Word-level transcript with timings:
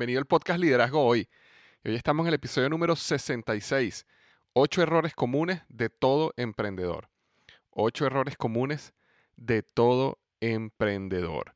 Bienvenido 0.00 0.20
al 0.20 0.26
podcast 0.26 0.58
Liderazgo 0.58 1.04
Hoy. 1.04 1.28
Hoy 1.84 1.94
estamos 1.94 2.24
en 2.24 2.28
el 2.28 2.34
episodio 2.34 2.70
número 2.70 2.96
66. 2.96 4.06
Ocho 4.54 4.80
errores 4.80 5.14
comunes 5.14 5.60
de 5.68 5.90
todo 5.90 6.32
emprendedor. 6.38 7.10
Ocho 7.68 8.06
errores 8.06 8.38
comunes 8.38 8.94
de 9.36 9.62
todo 9.62 10.18
emprendedor. 10.40 11.54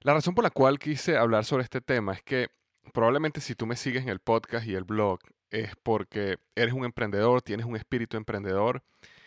La 0.00 0.12
razón 0.12 0.34
por 0.34 0.42
la 0.42 0.50
cual 0.50 0.80
quise 0.80 1.16
hablar 1.16 1.44
sobre 1.44 1.62
este 1.62 1.80
tema 1.80 2.14
es 2.14 2.22
que 2.24 2.48
probablemente 2.92 3.40
si 3.40 3.54
tú 3.54 3.64
me 3.64 3.76
sigues 3.76 4.02
en 4.02 4.08
el 4.08 4.18
podcast 4.18 4.66
y 4.66 4.74
el 4.74 4.82
blog 4.82 5.20
es 5.50 5.76
porque 5.84 6.38
eres 6.56 6.74
un 6.74 6.84
emprendedor, 6.84 7.42
tienes 7.42 7.64
un 7.64 7.76
espíritu 7.76 8.16
emprendedor, 8.16 8.82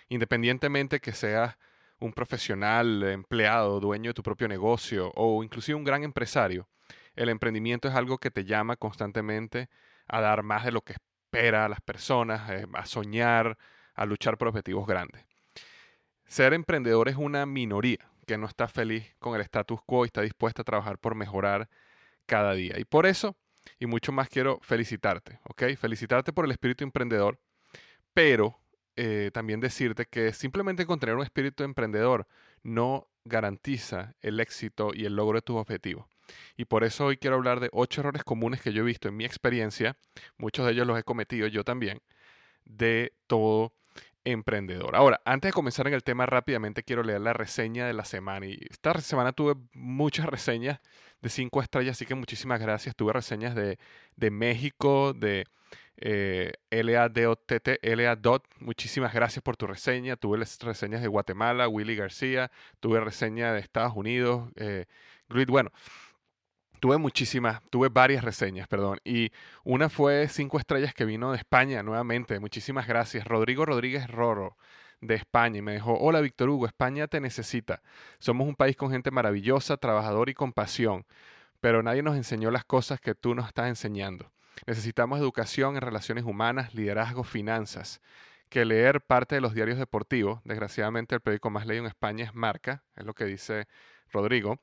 independientemente 0.10 1.00
que 1.00 1.14
seas 1.14 1.56
un 2.02 2.12
profesional, 2.12 3.02
empleado, 3.04 3.80
dueño 3.80 4.10
de 4.10 4.14
tu 4.14 4.24
propio 4.24 4.50
negocio 4.50 5.14
o 5.16 5.42
inclusive 5.42 5.78
un 5.78 5.86
gran 5.86 6.04
empresario 6.04 6.68
el 7.16 7.30
emprendimiento 7.30 7.88
es 7.88 7.96
algo 7.96 8.18
que 8.18 8.32
te 8.32 8.46
llama 8.46 8.76
constantemente 8.76 9.70
a 10.08 10.22
dar 10.22 10.44
más 10.44 10.66
de 10.66 10.72
lo 10.72 10.82
que 10.82 10.94
espera 10.94 11.66
a 11.66 11.70
las 11.70 11.82
personas, 11.82 12.50
eh, 12.50 12.66
a 12.74 12.86
soñar, 12.86 13.58
a 13.94 14.06
luchar 14.06 14.38
por 14.38 14.48
objetivos 14.48 14.88
grandes. 14.88 15.26
Ser 16.26 16.54
emprendedor 16.54 17.10
es 17.10 17.16
una 17.16 17.46
minoría 17.46 18.10
que 18.26 18.38
no 18.38 18.48
está 18.48 18.68
feliz 18.68 19.16
con 19.20 19.36
el 19.36 19.42
status 19.42 19.80
quo 19.86 20.06
y 20.06 20.08
está 20.08 20.22
dispuesta 20.22 20.62
a 20.64 20.66
trabajar 20.66 20.98
por 20.98 21.16
mejorar 21.16 21.70
cada 22.26 22.54
día. 22.54 22.80
Y 22.80 22.86
por 22.86 23.06
eso, 23.06 23.36
y 23.80 23.86
mucho 23.86 24.12
más, 24.12 24.30
quiero 24.30 24.60
felicitarte, 24.62 25.40
¿ok? 25.44 25.76
Felicitarte 25.78 26.34
por 26.34 26.46
el 26.46 26.52
espíritu 26.52 26.84
emprendedor, 26.84 27.40
pero 28.14 28.60
eh, 28.96 29.30
también 29.34 29.60
decirte 29.60 30.06
que 30.06 30.34
simplemente 30.34 30.86
con 30.86 31.00
tener 31.00 31.16
un 31.16 31.24
espíritu 31.24 31.64
emprendedor 31.64 32.28
no 32.64 33.08
garantiza 33.26 34.16
el 34.22 34.40
éxito 34.40 34.92
y 34.94 35.06
el 35.06 35.16
logro 35.16 35.38
de 35.38 35.42
tus 35.42 35.58
objetivos. 35.58 36.08
Y 36.58 36.66
por 36.66 36.84
eso 36.84 37.06
hoy 37.06 37.18
quiero 37.18 37.36
hablar 37.36 37.60
de 37.60 37.70
ocho 37.72 38.02
errores 38.02 38.24
comunes 38.24 38.62
que 38.62 38.74
yo 38.74 38.84
he 38.84 38.86
visto 38.86 39.08
en 39.08 39.18
mi 39.18 39.26
experiencia, 39.26 39.98
muchos 40.38 40.66
de 40.66 40.74
ellos 40.74 40.88
los 40.88 41.00
he 41.00 41.04
cometido 41.04 41.48
yo 41.48 41.64
también, 41.64 42.02
de 42.66 43.14
todo 43.28 43.74
emprendedor. 44.26 44.96
Ahora, 44.96 45.22
antes 45.24 45.50
de 45.50 45.54
comenzar 45.54 45.88
en 45.88 45.94
el 45.94 46.04
tema 46.04 46.26
rápidamente, 46.26 46.84
quiero 46.84 47.04
leer 47.04 47.22
la 47.22 47.34
reseña 47.34 47.86
de 47.88 47.94
la 47.94 48.06
semana. 48.06 48.48
Y 48.48 48.60
esta 48.70 49.00
semana 49.02 49.32
tuve 49.32 49.56
muchas 49.74 50.26
reseñas 50.26 50.80
de 51.22 51.30
cinco 51.30 51.62
estrellas, 51.62 51.98
así 51.98 52.06
que 52.06 52.16
muchísimas 52.16 52.60
gracias. 52.60 52.96
Tuve 52.96 53.14
reseñas 53.14 53.56
de, 53.56 53.78
de 54.16 54.32
México, 54.32 55.14
de 55.14 55.46
eh, 55.98 56.54
LA 56.72 58.16
Dot, 58.18 58.46
muchísimas 58.60 59.14
gracias 59.14 59.42
por 59.42 59.58
tu 59.58 59.68
reseña. 59.68 60.16
Tuve 60.18 60.38
reseñas 60.38 61.02
de 61.02 61.08
Guatemala, 61.08 61.68
Willy 61.68 61.96
García, 61.96 62.52
tuve 62.80 63.00
reseña 63.00 63.54
de 63.54 63.60
Estados 63.60 63.94
Unidos, 63.96 64.52
eh, 64.56 64.86
Grid, 65.30 65.48
bueno, 65.48 65.72
tuve 66.86 67.00
muchísimas, 67.00 67.64
tuve 67.72 67.90
varias 67.90 68.24
reseñas, 68.24 68.68
perdón, 68.68 69.00
y 69.04 69.32
una 69.64 69.90
fue 69.90 70.28
cinco 70.28 70.60
estrellas 70.60 70.94
que 70.94 71.04
vino 71.04 71.32
de 71.32 71.38
España 71.38 71.82
nuevamente, 71.82 72.40
muchísimas 72.40 72.86
gracias. 72.86 73.26
Rodrigo 73.26 73.66
Rodríguez 73.66 74.08
Roro 74.08 74.56
de 75.02 75.16
España 75.16 75.58
y 75.58 75.62
me 75.64 75.74
dijo, 75.74 75.98
hola 76.00 76.22
Víctor 76.22 76.50
Hugo, 76.50 76.68
España 76.68 77.08
te 77.08 77.20
necesita. 77.20 77.82
Somos 78.20 78.48
un 78.48 78.54
país 78.54 78.76
con 78.76 78.92
gente 78.92 79.10
maravillosa, 79.10 79.78
trabajador 79.78 80.30
y 80.30 80.36
con 80.36 80.54
pasión, 80.54 81.08
pero 81.60 81.82
nadie 81.82 82.04
nos 82.04 82.18
enseñó 82.18 82.52
las 82.52 82.66
cosas 82.66 83.00
que 83.00 83.16
tú 83.16 83.34
nos 83.34 83.48
estás 83.48 83.68
enseñando. 83.68 84.32
Necesitamos 84.68 85.18
educación 85.18 85.78
en 85.78 85.82
relaciones 85.82 86.24
humanas, 86.24 86.76
liderazgo, 86.76 87.24
finanzas. 87.24 88.00
Que 88.50 88.64
leer 88.64 89.02
parte 89.02 89.34
de 89.34 89.42
los 89.42 89.56
diarios 89.56 89.80
deportivos, 89.80 90.40
desgraciadamente 90.44 91.16
el 91.16 91.22
periódico 91.22 91.50
más 91.50 91.66
leído 91.66 91.86
en 91.86 91.90
España 91.90 92.26
es 92.26 92.36
Marca, 92.36 92.84
es 92.96 93.06
lo 93.06 93.16
que 93.16 93.26
dice 93.26 93.68
Rodrigo. 94.12 94.60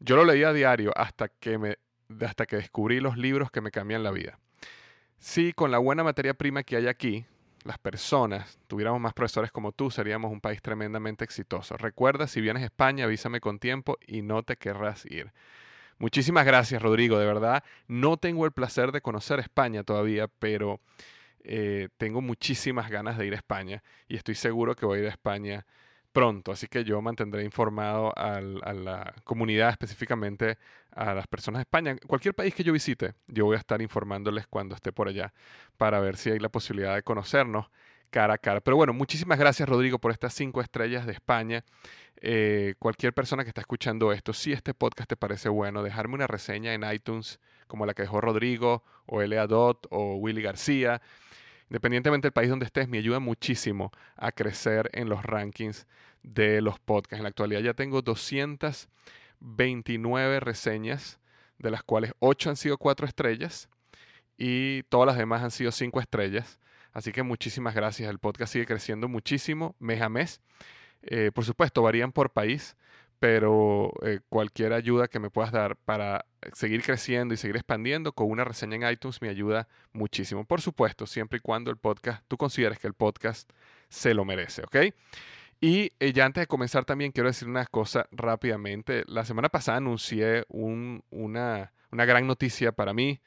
Yo 0.00 0.16
lo 0.16 0.24
leía 0.24 0.48
a 0.48 0.52
diario 0.52 0.92
hasta 0.96 1.28
que, 1.28 1.58
me, 1.58 1.76
hasta 2.24 2.46
que 2.46 2.56
descubrí 2.56 3.00
los 3.00 3.16
libros 3.18 3.50
que 3.50 3.60
me 3.60 3.70
cambian 3.70 4.02
la 4.02 4.10
vida. 4.10 4.38
Si 5.18 5.52
con 5.52 5.70
la 5.70 5.78
buena 5.78 6.02
materia 6.02 6.32
prima 6.32 6.62
que 6.62 6.76
hay 6.76 6.88
aquí, 6.88 7.26
las 7.64 7.76
personas, 7.76 8.58
tuviéramos 8.66 8.98
más 9.00 9.12
profesores 9.12 9.52
como 9.52 9.72
tú, 9.72 9.90
seríamos 9.90 10.32
un 10.32 10.40
país 10.40 10.62
tremendamente 10.62 11.24
exitoso. 11.24 11.76
Recuerda, 11.76 12.26
si 12.26 12.40
vienes 12.40 12.62
a 12.62 12.66
España, 12.66 13.04
avísame 13.04 13.40
con 13.40 13.58
tiempo 13.58 13.98
y 14.06 14.22
no 14.22 14.42
te 14.42 14.56
querrás 14.56 15.04
ir. 15.04 15.32
Muchísimas 15.98 16.46
gracias, 16.46 16.80
Rodrigo, 16.80 17.18
de 17.18 17.26
verdad. 17.26 17.62
No 17.86 18.16
tengo 18.16 18.46
el 18.46 18.52
placer 18.52 18.92
de 18.92 19.02
conocer 19.02 19.38
España 19.38 19.84
todavía, 19.84 20.28
pero 20.38 20.80
eh, 21.44 21.90
tengo 21.98 22.22
muchísimas 22.22 22.90
ganas 22.90 23.18
de 23.18 23.26
ir 23.26 23.34
a 23.34 23.36
España 23.36 23.82
y 24.08 24.16
estoy 24.16 24.34
seguro 24.34 24.74
que 24.74 24.86
voy 24.86 24.98
a 24.98 25.02
ir 25.02 25.06
a 25.08 25.10
España 25.10 25.66
pronto, 26.12 26.52
así 26.52 26.66
que 26.66 26.84
yo 26.84 27.00
mantendré 27.00 27.44
informado 27.44 28.12
a 28.16 28.40
la 28.40 29.14
comunidad, 29.24 29.70
específicamente 29.70 30.58
a 30.90 31.14
las 31.14 31.26
personas 31.26 31.60
de 31.60 31.62
España. 31.62 31.96
Cualquier 32.06 32.34
país 32.34 32.54
que 32.54 32.64
yo 32.64 32.72
visite, 32.72 33.14
yo 33.28 33.44
voy 33.44 33.56
a 33.56 33.58
estar 33.58 33.80
informándoles 33.80 34.46
cuando 34.46 34.74
esté 34.74 34.92
por 34.92 35.08
allá 35.08 35.32
para 35.76 36.00
ver 36.00 36.16
si 36.16 36.30
hay 36.30 36.38
la 36.38 36.48
posibilidad 36.48 36.94
de 36.94 37.02
conocernos 37.02 37.70
cara 38.10 38.34
a 38.34 38.38
cara. 38.38 38.60
Pero 38.60 38.76
bueno, 38.76 38.92
muchísimas 38.92 39.38
gracias 39.38 39.68
Rodrigo 39.68 39.98
por 39.98 40.10
estas 40.10 40.34
cinco 40.34 40.60
estrellas 40.60 41.06
de 41.06 41.12
España. 41.12 41.64
Eh, 42.20 42.74
cualquier 42.78 43.14
persona 43.14 43.44
que 43.44 43.48
está 43.48 43.62
escuchando 43.62 44.12
esto, 44.12 44.32
si 44.32 44.52
este 44.52 44.74
podcast 44.74 45.08
te 45.08 45.16
parece 45.16 45.48
bueno, 45.48 45.82
dejarme 45.82 46.14
una 46.14 46.26
reseña 46.26 46.74
en 46.74 46.84
iTunes 46.92 47.40
como 47.66 47.86
la 47.86 47.94
que 47.94 48.02
dejó 48.02 48.20
Rodrigo 48.20 48.84
o 49.06 49.22
Elea 49.22 49.46
Dot 49.46 49.86
o 49.90 50.16
Willy 50.16 50.42
García. 50.42 51.00
Independientemente 51.70 52.26
del 52.26 52.32
país 52.32 52.50
donde 52.50 52.66
estés, 52.66 52.88
me 52.88 52.98
ayuda 52.98 53.20
muchísimo 53.20 53.92
a 54.16 54.32
crecer 54.32 54.90
en 54.92 55.08
los 55.08 55.22
rankings 55.22 55.86
de 56.24 56.60
los 56.60 56.80
podcasts. 56.80 57.18
En 57.18 57.22
la 57.22 57.28
actualidad 57.28 57.60
ya 57.60 57.74
tengo 57.74 58.02
229 58.02 60.40
reseñas, 60.40 61.20
de 61.58 61.70
las 61.70 61.84
cuales 61.84 62.12
8 62.18 62.50
han 62.50 62.56
sido 62.56 62.76
4 62.76 63.06
estrellas 63.06 63.68
y 64.36 64.82
todas 64.84 65.06
las 65.06 65.16
demás 65.16 65.44
han 65.44 65.52
sido 65.52 65.70
5 65.70 66.00
estrellas. 66.00 66.58
Así 66.92 67.12
que 67.12 67.22
muchísimas 67.22 67.72
gracias. 67.72 68.10
El 68.10 68.18
podcast 68.18 68.52
sigue 68.52 68.66
creciendo 68.66 69.06
muchísimo 69.06 69.76
mes 69.78 70.02
a 70.02 70.08
mes. 70.08 70.40
Eh, 71.02 71.30
por 71.32 71.44
supuesto, 71.44 71.82
varían 71.82 72.10
por 72.10 72.32
país, 72.32 72.76
pero 73.20 73.92
eh, 74.02 74.20
cualquier 74.30 74.72
ayuda 74.72 75.06
que 75.06 75.20
me 75.20 75.28
puedas 75.30 75.52
dar 75.52 75.76
para 75.76 76.24
seguir 76.54 76.82
creciendo 76.82 77.34
y 77.34 77.36
seguir 77.36 77.56
expandiendo 77.56 78.12
con 78.12 78.30
una 78.30 78.44
reseña 78.44 78.76
en 78.76 78.92
iTunes 78.94 79.20
me 79.20 79.28
ayuda 79.28 79.68
muchísimo. 79.92 80.46
Por 80.46 80.62
supuesto, 80.62 81.06
siempre 81.06 81.36
y 81.36 81.40
cuando 81.40 81.70
el 81.70 81.76
podcast, 81.76 82.24
tú 82.28 82.38
consideres 82.38 82.78
que 82.78 82.86
el 82.86 82.94
podcast 82.94 83.48
se 83.90 84.14
lo 84.14 84.24
merece, 84.24 84.62
¿ok? 84.62 84.76
Y 85.60 85.92
eh, 86.00 86.14
ya 86.14 86.24
antes 86.24 86.40
de 86.40 86.46
comenzar 86.46 86.86
también 86.86 87.12
quiero 87.12 87.28
decir 87.28 87.46
una 87.46 87.66
cosa 87.66 88.08
rápidamente. 88.10 89.04
La 89.06 89.26
semana 89.26 89.50
pasada 89.50 89.76
anuncié 89.76 90.46
una, 90.48 91.72
una 91.90 92.04
gran 92.06 92.26
noticia 92.26 92.72
para 92.72 92.94
mí, 92.94 93.20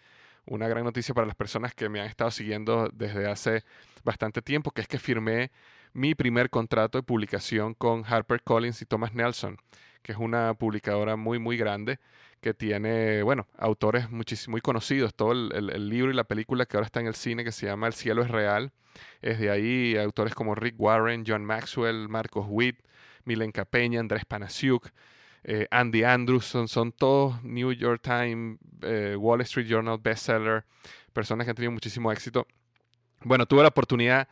una 0.45 0.67
gran 0.67 0.83
noticia 0.83 1.13
para 1.13 1.27
las 1.27 1.35
personas 1.35 1.75
que 1.75 1.87
me 1.87 2.01
han 2.01 2.07
estado 2.07 2.31
siguiendo 2.31 2.89
desde 2.91 3.29
hace 3.29 3.63
bastante 4.03 4.41
tiempo, 4.41 4.71
que 4.71 4.81
es 4.81 4.87
que 4.87 4.97
firmé 4.97 5.51
mi 5.93 6.15
primer 6.15 6.49
contrato 6.49 6.97
de 6.97 7.03
publicación 7.03 7.73
con 7.73 8.03
HarperCollins 8.03 8.81
y 8.81 8.85
Thomas 8.85 9.13
Nelson, 9.13 9.57
que 10.01 10.11
es 10.11 10.17
una 10.17 10.53
publicadora 10.55 11.15
muy, 11.15 11.39
muy 11.39 11.57
grande 11.57 11.99
que 12.41 12.53
tiene, 12.53 13.23
bueno, 13.23 13.47
autores 13.57 14.09
muy 14.11 14.61
conocidos. 14.61 15.15
Todo 15.15 15.31
el, 15.31 15.89
libro 15.89 16.11
y 16.11 16.13
la 16.13 16.25
película 16.25 16.65
que 16.65 16.77
ahora 16.77 16.85
está 16.85 16.99
en 16.99 17.07
el 17.07 17.15
cine, 17.15 17.43
que 17.43 17.51
se 17.51 17.67
llama 17.67 17.87
El 17.87 17.93
cielo 17.93 18.21
es 18.21 18.29
real, 18.29 18.73
es 19.21 19.39
de 19.39 19.49
ahí 19.49 19.95
autores 19.97 20.35
como 20.35 20.53
Rick 20.53 20.75
Warren, 20.77 21.23
John 21.25 21.45
Maxwell, 21.45 22.09
Marcos 22.09 22.45
Witt, 22.49 22.79
Milenka 23.23 23.63
Peña, 23.65 24.01
Andrés 24.01 24.25
Panasiuk, 24.25 24.89
eh, 25.45 25.67
Andy 25.71 26.03
Andrews, 26.03 26.45
son, 26.45 26.91
todos 26.91 27.41
New 27.43 27.71
York 27.71 28.01
Times, 28.03 28.59
eh, 28.81 29.15
Wall 29.17 29.41
Street 29.41 29.67
Journal 29.67 29.97
bestseller, 29.97 30.65
personas 31.13 31.45
que 31.45 31.51
han 31.51 31.55
tenido 31.55 31.71
muchísimo 31.71 32.11
éxito. 32.11 32.45
Bueno, 33.21 33.45
tuve 33.45 33.61
la 33.61 33.69
oportunidad 33.69 34.27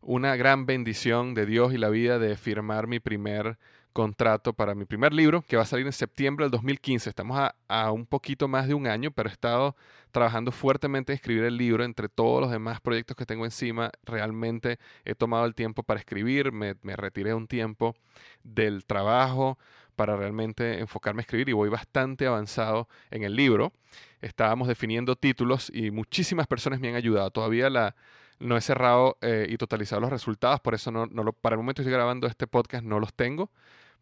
una 0.00 0.36
gran 0.36 0.66
bendición 0.66 1.34
de 1.34 1.46
Dios 1.46 1.72
y 1.72 1.78
la 1.78 1.88
vida 1.88 2.18
de 2.18 2.36
firmar 2.36 2.86
mi 2.86 3.00
primer 3.00 3.58
contrato 3.92 4.52
para 4.52 4.76
mi 4.76 4.84
primer 4.84 5.12
libro, 5.12 5.42
que 5.42 5.56
va 5.56 5.62
a 5.62 5.66
salir 5.66 5.84
en 5.84 5.92
septiembre 5.92 6.44
del 6.44 6.52
2015. 6.52 7.10
Estamos 7.10 7.50
a, 7.68 7.90
un 7.90 8.06
poquito 8.06 8.46
más 8.46 8.68
de 8.68 8.74
un 8.74 8.86
año, 8.86 9.10
pero 9.10 9.28
he 9.28 9.32
estado 9.32 9.74
trabajando 10.12 10.52
fuertemente 10.52 11.12
en 11.12 11.16
escribir 11.16 11.42
el 11.42 11.56
libro 11.56 11.84
entre 11.84 12.08
todos 12.08 12.42
los 12.42 12.50
demás 12.50 12.80
proyectos 12.80 13.16
que 13.16 13.26
tengo 13.26 13.44
encima. 13.44 13.90
Realmente 14.04 14.78
he 15.04 15.16
tomado 15.16 15.46
el 15.46 15.54
tiempo 15.54 15.82
para 15.82 15.98
escribir, 15.98 16.52
me, 16.52 16.76
me 16.82 16.94
retiré 16.94 17.34
un 17.34 17.48
tiempo 17.48 17.96
del 18.44 18.84
trabajo 18.84 19.58
para 19.96 20.16
realmente 20.16 20.78
enfocarme 20.78 21.22
a 21.22 21.22
escribir 21.22 21.48
y 21.48 21.52
voy 21.52 21.68
bastante 21.68 22.26
avanzado 22.28 22.88
en 23.10 23.24
el 23.24 23.34
libro. 23.34 23.72
Estábamos 24.20 24.68
definiendo 24.68 25.16
títulos 25.16 25.72
y 25.74 25.90
muchísimas 25.90 26.46
personas 26.46 26.78
me 26.78 26.88
han 26.88 26.94
ayudado. 26.94 27.32
Todavía 27.32 27.68
la, 27.68 27.96
no 28.40 28.56
he 28.56 28.60
cerrado 28.60 29.18
eh, 29.20 29.46
y 29.48 29.56
totalizado 29.56 30.00
los 30.00 30.10
resultados, 30.10 30.60
por 30.60 30.74
eso 30.74 30.90
no, 30.90 31.06
lo, 31.06 31.32
para 31.32 31.54
el 31.54 31.58
momento 31.58 31.82
estoy 31.82 31.92
grabando 31.92 32.26
este 32.26 32.46
podcast 32.46 32.84
no 32.84 33.00
los 33.00 33.14
tengo, 33.14 33.50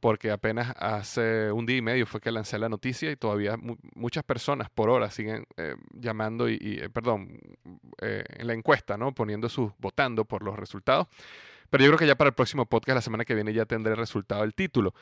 porque 0.00 0.30
apenas 0.30 0.74
hace 0.78 1.50
un 1.50 1.66
día 1.66 1.78
y 1.78 1.82
medio 1.82 2.06
fue 2.06 2.20
que 2.20 2.30
lancé 2.30 2.58
la 2.58 2.68
noticia 2.68 3.10
y 3.10 3.16
todavía 3.16 3.56
muchas 3.94 4.24
personas 4.24 4.68
por 4.70 4.90
hora 4.90 5.10
siguen 5.10 5.46
eh, 5.56 5.74
llamando 5.92 6.48
y, 6.48 6.58
eh, 6.60 6.90
perdón, 6.90 7.40
en 8.00 8.46
la 8.46 8.52
encuesta, 8.52 8.98
¿no? 8.98 9.12
Poniendo 9.14 9.48
sus, 9.48 9.72
votando 9.78 10.24
por 10.26 10.42
los 10.42 10.56
resultados. 10.58 11.08
Pero 11.70 11.84
yo 11.84 11.90
creo 11.90 11.98
que 11.98 12.06
ya 12.06 12.14
para 12.14 12.28
el 12.28 12.34
próximo 12.34 12.66
podcast, 12.66 12.96
la 12.96 13.02
semana 13.02 13.24
que 13.24 13.34
viene, 13.34 13.52
ya 13.52 13.64
tendré 13.64 13.92
el 13.92 13.98
resultado 13.98 14.42
del 14.42 14.54
título. 14.54 14.94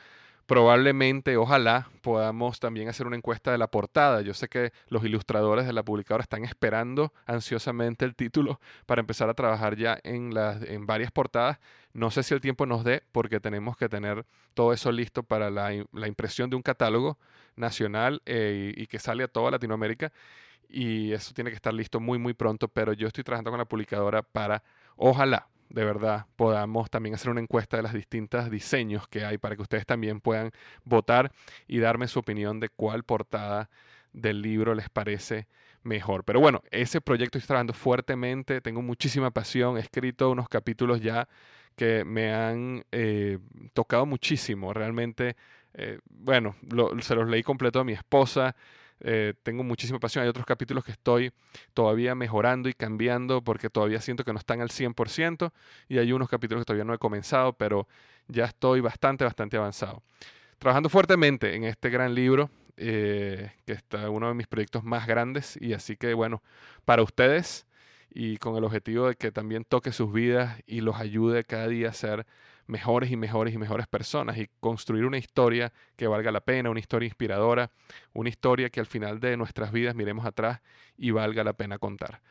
Probablemente, 0.45 1.37
ojalá, 1.37 1.89
podamos 2.01 2.59
también 2.59 2.87
hacer 2.87 3.07
una 3.07 3.15
encuesta 3.15 3.51
de 3.51 3.57
la 3.57 3.65
portada. 3.67 4.21
Yo 4.21 4.35
sé 4.35 4.47
que 4.47 4.73
los 4.89 5.03
ilustradores 5.03 5.65
de 5.65 5.73
la 5.73 5.81
publicadora 5.81 6.21
están 6.21 6.45
esperando 6.45 7.13
ansiosamente 7.25 8.05
el 8.05 8.15
título 8.15 8.59
para 8.85 8.99
empezar 8.99 9.27
a 9.27 9.33
trabajar 9.33 9.75
ya 9.75 9.97
en, 10.03 10.33
en 10.37 10.85
varias 10.85 11.11
portadas. 11.11 11.59
No 11.93 12.11
sé 12.11 12.21
si 12.21 12.35
el 12.35 12.41
tiempo 12.41 12.67
nos 12.67 12.83
dé 12.83 13.01
porque 13.11 13.39
tenemos 13.39 13.75
que 13.75 13.89
tener 13.89 14.27
todo 14.53 14.71
eso 14.71 14.91
listo 14.91 15.23
para 15.23 15.49
la, 15.49 15.73
impresión 15.73 16.51
de 16.51 16.55
un 16.57 16.61
catálogo 16.61 17.17
nacional 17.55 18.21
eh, 18.27 18.73
y, 18.77 18.83
y 18.83 18.87
que 18.87 18.99
sale 18.99 19.23
a 19.23 19.27
toda 19.27 19.49
Latinoamérica. 19.49 20.13
Y 20.69 21.11
eso 21.11 21.33
tiene 21.33 21.49
que 21.49 21.55
estar 21.55 21.73
listo 21.73 21.99
muy, 21.99 22.19
muy 22.19 22.35
pronto. 22.35 22.67
Pero 22.67 22.93
yo 22.93 23.07
estoy 23.07 23.23
trabajando 23.23 23.49
con 23.49 23.57
la 23.57 23.65
publicadora 23.65 24.21
para, 24.21 24.61
ojalá, 24.95 25.47
de 25.75 25.83
verdad 25.83 26.25
podamos 26.37 26.89
también 26.89 27.15
hacer 27.15 27.29
una 27.29 27.41
encuesta 27.41 27.75
de 27.75 27.83
las 27.83 27.91
distintas 27.91 28.49
diseños 28.49 29.09
que 29.09 29.25
hay 29.25 29.37
para 29.37 29.57
que 29.57 29.61
ustedes 29.61 29.85
también 29.85 30.21
puedan 30.21 30.51
votar 30.85 31.33
y 31.67 31.79
darme 31.79 32.07
su 32.07 32.19
opinión 32.19 32.61
de 32.61 32.69
cuál 32.69 33.03
portada 33.03 33.69
del 34.13 34.41
libro 34.41 34.73
les 34.73 34.89
parece 34.89 35.47
mejor. 35.83 36.23
Pero 36.23 36.39
bueno, 36.39 36.63
ese 36.71 37.01
proyecto 37.01 37.37
estoy 37.37 37.47
trabajando 37.47 37.73
fuertemente, 37.73 38.61
tengo 38.61 38.81
muchísima 38.81 39.31
pasión, 39.31 39.75
he 39.75 39.81
escrito 39.81 40.31
unos 40.31 40.47
capítulos 40.47 41.01
ya 41.01 41.27
que 41.75 42.05
me 42.05 42.33
han 42.33 42.85
eh, 42.93 43.39
tocado 43.73 44.05
muchísimo, 44.05 44.73
realmente, 44.73 45.35
eh, 45.73 45.99
bueno, 46.07 46.55
se 47.01 47.15
los 47.15 47.27
leí 47.29 47.43
completo 47.43 47.81
a 47.81 47.83
mi 47.83 47.91
esposa, 47.91 48.55
eh, 49.07 49.35
tengo 49.43 49.63
muchísima 49.63 49.99
pasión. 49.99 50.23
Hay 50.23 50.29
otros 50.29 50.47
capítulos 50.47 50.83
que 50.83 50.91
estoy 50.91 51.31
todavía 51.75 52.15
mejorando 52.15 52.69
y 52.69 52.73
cambiando 52.73 53.43
porque 53.43 53.69
todavía 53.69 54.01
siento 54.01 54.23
que 54.23 54.33
no 54.33 54.39
están 54.39 54.61
al 54.61 54.69
100% 54.69 55.51
y 55.87 55.99
hay 55.99 56.11
unos 56.11 56.27
capítulos 56.27 56.61
que 56.61 56.65
todavía 56.65 56.85
no 56.85 56.93
he 56.95 56.97
comenzado, 56.97 57.53
pero 57.53 57.87
ya 58.27 58.45
estoy 58.45 58.81
bastante, 58.81 59.23
bastante 59.23 59.57
avanzado. 59.57 60.01
Trabajando 60.57 60.89
fuertemente 60.89 61.55
en 61.55 61.65
este 61.65 61.91
gran 61.91 62.15
libro, 62.15 62.49
eh, 62.77 63.51
que 63.67 63.73
está 63.73 64.09
uno 64.09 64.27
de 64.27 64.33
mis 64.33 64.47
proyectos 64.47 64.83
más 64.83 65.05
grandes 65.05 65.55
y 65.61 65.73
así 65.73 65.95
que 65.97 66.15
bueno, 66.15 66.41
para 66.83 67.03
ustedes 67.03 67.67
y 68.09 68.37
con 68.37 68.55
el 68.55 68.63
objetivo 68.63 69.09
de 69.09 69.15
que 69.15 69.31
también 69.31 69.65
toque 69.65 69.91
sus 69.91 70.11
vidas 70.11 70.59
y 70.65 70.81
los 70.81 70.95
ayude 70.95 71.43
cada 71.43 71.67
día 71.67 71.89
a 71.89 71.93
ser 71.93 72.25
mejores 72.67 73.11
y 73.11 73.17
mejores 73.17 73.53
y 73.53 73.57
mejores 73.57 73.87
personas 73.87 74.37
y 74.37 74.49
construir 74.59 75.05
una 75.05 75.17
historia 75.17 75.71
que 75.95 76.07
valga 76.07 76.31
la 76.31 76.41
pena, 76.41 76.69
una 76.69 76.79
historia 76.79 77.07
inspiradora, 77.07 77.71
una 78.13 78.29
historia 78.29 78.69
que 78.69 78.79
al 78.79 78.85
final 78.85 79.19
de 79.19 79.37
nuestras 79.37 79.71
vidas 79.71 79.95
miremos 79.95 80.25
atrás 80.25 80.61
y 80.97 81.11
valga 81.11 81.43
la 81.43 81.53
pena 81.53 81.77
contar. 81.77 82.21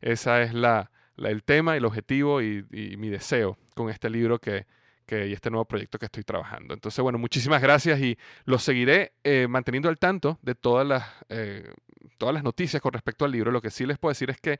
Esa 0.00 0.42
es 0.42 0.54
la, 0.54 0.90
el 1.16 1.42
tema, 1.44 1.76
el 1.76 1.84
objetivo 1.84 2.42
y, 2.42 2.64
mi 2.98 3.08
deseo 3.08 3.58
con 3.74 3.90
este 3.90 4.10
libro 4.10 4.38
que, 4.38 4.66
que, 5.06 5.28
y 5.28 5.32
este 5.32 5.50
nuevo 5.50 5.64
proyecto 5.64 5.98
que 5.98 6.06
estoy 6.06 6.24
trabajando. 6.24 6.74
Entonces, 6.74 7.00
bueno, 7.02 7.18
muchísimas 7.18 7.60
gracias 7.60 8.00
y 8.00 8.18
los 8.44 8.62
seguiré 8.62 9.12
eh, 9.24 9.46
manteniendo 9.48 9.88
al 9.88 9.98
tanto 9.98 10.38
de 10.42 10.54
todas 10.54 10.86
las, 10.86 11.04
eh, 11.28 11.70
todas 12.18 12.34
las 12.34 12.42
noticias 12.42 12.80
con 12.80 12.92
respecto 12.92 13.24
al 13.24 13.32
libro. 13.32 13.50
Lo 13.50 13.60
que 13.60 13.70
sí 13.70 13.86
les 13.86 13.98
puedo 13.98 14.10
decir 14.10 14.30
es 14.30 14.40
que 14.40 14.58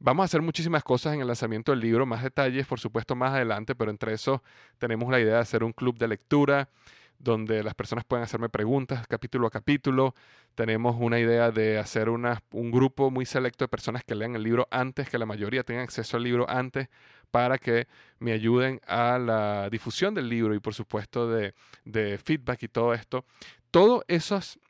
Vamos 0.00 0.22
a 0.22 0.26
hacer 0.26 0.42
muchísimas 0.42 0.84
cosas 0.84 1.14
en 1.14 1.20
el 1.20 1.26
lanzamiento 1.26 1.72
del 1.72 1.80
libro, 1.80 2.06
más 2.06 2.22
detalles 2.22 2.66
por 2.66 2.78
supuesto 2.78 3.16
más 3.16 3.32
adelante, 3.32 3.74
pero 3.74 3.90
entre 3.90 4.12
eso 4.12 4.44
tenemos 4.78 5.10
la 5.10 5.18
idea 5.18 5.34
de 5.34 5.40
hacer 5.40 5.64
un 5.64 5.72
club 5.72 5.98
de 5.98 6.06
lectura 6.06 6.68
donde 7.18 7.64
las 7.64 7.74
personas 7.74 8.04
pueden 8.04 8.22
hacerme 8.22 8.48
preguntas 8.48 9.04
capítulo 9.08 9.48
a 9.48 9.50
capítulo. 9.50 10.14
Tenemos 10.54 10.94
una 11.00 11.18
idea 11.18 11.50
de 11.50 11.78
hacer 11.78 12.08
un 12.08 12.70
grupo 12.70 13.10
muy 13.10 13.26
selecto 13.26 13.64
de 13.64 13.68
personas 13.68 14.04
que 14.04 14.14
lean 14.14 14.36
el 14.36 14.44
libro 14.44 14.68
antes, 14.70 15.10
que 15.10 15.18
la 15.18 15.26
mayoría 15.26 15.64
tengan 15.64 15.82
acceso 15.82 16.16
al 16.16 16.22
libro 16.22 16.48
antes, 16.48 16.88
para 17.32 17.58
que 17.58 17.88
me 18.20 18.30
ayuden 18.30 18.80
a 18.86 19.18
la 19.18 19.68
difusión 19.68 20.14
del 20.14 20.28
libro 20.28 20.54
y 20.54 20.60
por 20.60 20.74
supuesto 20.74 21.28
de, 21.28 21.54
feedback 22.24 22.62
y 22.62 22.68
todo 22.68 22.94
esto. 22.94 23.24
Esos, 24.06 24.60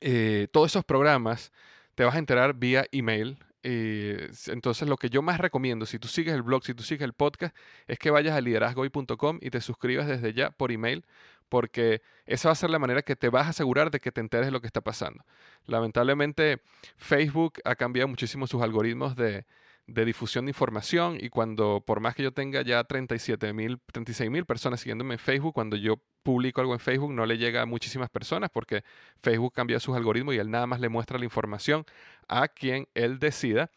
eh, 0.00 0.48
todos 0.50 0.72
esos 0.72 0.84
programas 0.84 1.52
te 1.94 2.04
vas 2.04 2.14
a 2.14 2.18
enterar 2.18 2.54
vía 2.54 2.86
email 2.90 3.38
eh, 3.68 4.30
entonces, 4.46 4.88
lo 4.88 4.96
que 4.96 5.10
yo 5.10 5.22
más 5.22 5.40
recomiendo, 5.40 5.86
si 5.86 5.98
tú 5.98 6.06
sigues 6.06 6.34
el 6.34 6.42
blog, 6.42 6.64
si 6.64 6.72
tú 6.72 6.84
sigues 6.84 7.02
el 7.02 7.14
podcast, 7.14 7.52
es 7.88 7.98
que 7.98 8.12
vayas 8.12 8.36
a 8.36 8.40
liderazgoy.com 8.40 9.40
y 9.42 9.50
te 9.50 9.60
suscribas 9.60 10.06
desde 10.06 10.32
ya 10.32 10.52
por 10.52 10.70
email, 10.70 11.04
porque 11.48 12.00
esa 12.26 12.48
va 12.48 12.52
a 12.52 12.54
ser 12.54 12.70
la 12.70 12.78
manera 12.78 13.02
que 13.02 13.16
te 13.16 13.28
vas 13.28 13.46
a 13.46 13.50
asegurar 13.50 13.90
de 13.90 13.98
que 13.98 14.12
te 14.12 14.20
enteres 14.20 14.46
de 14.46 14.52
lo 14.52 14.60
que 14.60 14.68
está 14.68 14.82
pasando. 14.82 15.24
Lamentablemente, 15.64 16.60
Facebook 16.96 17.54
ha 17.64 17.74
cambiado 17.74 18.06
muchísimo 18.06 18.46
sus 18.46 18.62
algoritmos 18.62 19.16
de, 19.16 19.46
de 19.86 20.04
difusión 20.04 20.46
de 20.46 20.50
información 20.50 21.16
y 21.20 21.28
cuando, 21.28 21.82
por 21.86 22.00
más 22.00 22.14
que 22.14 22.22
yo 22.22 22.32
tenga 22.32 22.62
ya 22.62 22.82
37 22.82 23.52
mil, 23.52 23.80
36 23.92 24.30
mil 24.30 24.44
personas 24.44 24.80
siguiéndome 24.80 25.14
en 25.14 25.20
Facebook, 25.20 25.54
cuando 25.54 25.76
yo 25.76 26.00
publico 26.22 26.60
algo 26.60 26.74
en 26.74 26.80
Facebook 26.80 27.12
no 27.12 27.24
le 27.24 27.38
llega 27.38 27.62
a 27.62 27.66
muchísimas 27.66 28.10
personas 28.10 28.50
porque 28.50 28.82
Facebook 29.22 29.52
cambia 29.54 29.78
sus 29.78 29.96
algoritmos 29.96 30.34
y 30.34 30.38
él 30.38 30.50
nada 30.50 30.66
más 30.66 30.80
le 30.80 30.88
muestra 30.88 31.18
la 31.18 31.24
información 31.24 31.84
a 32.28 32.48
quien 32.48 32.88
él 32.94 33.18
decida. 33.18 33.70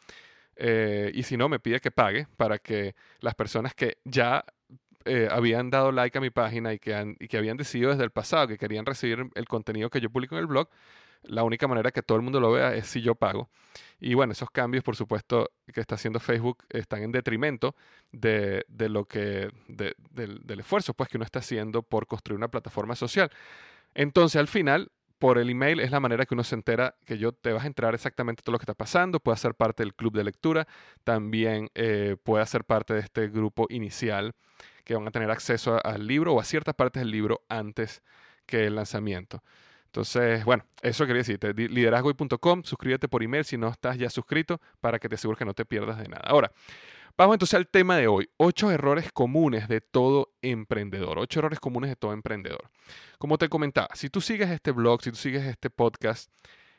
Eh, 0.56 1.12
y 1.14 1.24
si 1.24 1.38
no, 1.38 1.48
me 1.48 1.60
pide 1.60 1.80
que 1.80 1.92
pague 1.92 2.28
para 2.38 2.58
que 2.58 2.96
las 3.22 3.36
personas 3.36 3.76
que 3.76 4.00
ya 4.04 4.44
eh, 5.06 5.28
habían 5.32 5.70
dado 5.70 5.92
like 5.92 6.18
a 6.18 6.22
mi 6.22 6.32
página 6.32 6.74
y 6.74 6.80
que, 6.80 7.16
y 7.20 7.28
que 7.28 7.38
habían 7.38 7.56
decidido 7.56 7.92
desde 7.92 8.04
el 8.04 8.12
pasado 8.12 8.48
que 8.48 8.58
querían 8.58 8.86
recibir 8.86 9.30
el 9.36 9.46
contenido 9.46 9.90
que 9.90 10.02
yo 10.02 10.10
publico 10.10 10.36
en 10.36 10.42
el 10.42 10.48
blog, 10.48 10.70
la 11.24 11.44
única 11.44 11.68
manera 11.68 11.92
que 11.92 12.02
todo 12.02 12.18
el 12.18 12.24
mundo 12.24 12.40
lo 12.40 12.52
vea 12.52 12.74
es 12.76 12.88
si 12.88 13.02
yo 13.02 13.16
pago. 13.16 13.50
Y 14.00 14.14
bueno, 14.14 14.32
esos 14.34 14.50
cambios, 14.50 14.84
por 14.84 14.96
supuesto, 14.96 15.52
que 15.74 15.82
está 15.82 15.96
haciendo 15.96 16.20
Facebook 16.20 16.64
están 16.70 17.04
en 17.04 17.12
detrimento 17.12 17.76
de, 18.12 18.66
lo 18.70 19.06
que, 19.06 19.52
del, 19.68 20.60
esfuerzo 20.60 20.94
pues, 20.94 21.10
que 21.10 21.18
uno 21.18 21.26
está 21.26 21.40
haciendo 21.40 21.84
por 21.84 22.08
construir 22.08 22.38
una 22.38 22.48
plataforma 22.48 22.96
social. 22.96 23.30
Entonces, 23.94 24.40
al 24.40 24.48
final, 24.48 24.92
por 25.20 25.38
el 25.38 25.50
email 25.50 25.82
es 25.82 25.92
la 25.92 26.00
manera 26.00 26.26
que 26.26 26.34
uno 26.34 26.44
se 26.44 26.56
entera 26.56 26.96
que 27.06 27.18
yo 27.18 27.34
te 27.34 27.52
vas 27.52 27.66
a 27.66 27.68
enterar 27.68 27.94
exactamente 27.94 28.42
todo 28.42 28.54
lo 28.54 28.60
que 28.60 28.64
está 28.64 28.74
pasando, 28.74 29.20
puede 29.20 29.38
ser 29.38 29.54
parte 29.54 29.84
del 29.84 29.94
club 29.94 30.14
de 30.14 30.24
lectura, 30.24 30.68
también 31.04 31.70
eh, 31.76 32.16
puede 32.24 32.46
ser 32.46 32.64
parte 32.64 32.94
de 32.94 33.02
este 33.02 33.28
grupo 33.28 33.68
inicial 33.70 34.34
que 34.86 34.96
van 34.96 35.08
a 35.08 35.12
tener 35.12 35.30
acceso 35.30 35.80
al 35.86 36.08
libro 36.08 36.34
o 36.34 36.40
a 36.40 36.46
ciertas 36.46 36.74
partes 36.74 37.02
del 37.02 37.12
libro 37.12 37.42
antes 37.50 38.02
que 38.46 38.66
el 38.66 38.76
lanzamiento. 38.76 39.44
Entonces, 39.90 40.46
bueno, 40.46 40.64
eso 40.84 41.08
quería 41.08 41.22
decirte. 41.22 41.52
Liderazgoy.com, 41.54 42.64
suscríbete 42.64 43.08
por 43.08 43.24
email 43.24 43.44
si 43.44 43.58
no 43.58 43.70
estás 43.70 43.98
ya 43.98 44.10
suscrito 44.12 44.62
para 44.80 45.00
que 45.00 45.10
te 45.10 45.16
asegures 45.16 45.40
que 45.40 45.46
no 45.46 45.56
te 45.56 45.66
pierdas 45.66 45.98
de 45.98 46.08
nada. 46.08 46.22
Ahora, 46.26 46.52
vamos 47.18 47.34
entonces 47.34 47.56
al 47.56 47.68
tema 47.68 47.98
de 47.98 48.08
hoy. 48.08 48.30
Ocho 48.38 48.70
errores 48.70 49.12
comunes 49.12 49.68
de 49.68 49.82
todo 49.82 50.32
emprendedor. 50.44 51.18
Ocho 51.18 51.40
errores 51.40 51.60
comunes 51.60 51.90
de 51.90 51.96
todo 51.96 52.14
emprendedor. 52.14 52.70
Como 53.18 53.40
te 53.40 53.50
comentaba, 53.50 53.90
si 53.96 54.12
tú 54.12 54.22
sigues 54.22 54.52
este 54.52 54.70
blog, 54.72 55.02
si 55.02 55.10
tú 55.10 55.18
sigues 55.18 55.44
este 55.44 55.72
podcast, 55.72 56.32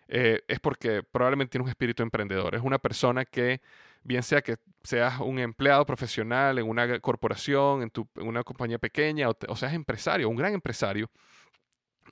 eh, 0.06 0.42
es 0.46 0.60
porque 0.60 1.02
probablemente 1.02 1.50
tienes 1.50 1.64
un 1.64 1.70
espíritu 1.70 2.04
emprendedor. 2.04 2.54
Es 2.54 2.62
una 2.62 2.78
persona 2.78 3.24
que, 3.24 3.60
bien 4.04 4.22
sea 4.22 4.40
que 4.40 4.56
seas 4.84 5.18
un 5.18 5.40
empleado 5.40 5.84
profesional 5.84 6.60
en 6.60 6.68
una 6.68 7.00
corporación, 7.00 7.82
en, 7.82 7.90
una 8.24 8.44
compañía 8.44 8.78
pequeña, 8.78 9.28
o, 9.28 9.36
o 9.48 9.56
seas 9.56 9.74
empresario, 9.74 10.28
un 10.28 10.36
gran 10.36 10.54
empresario, 10.54 11.10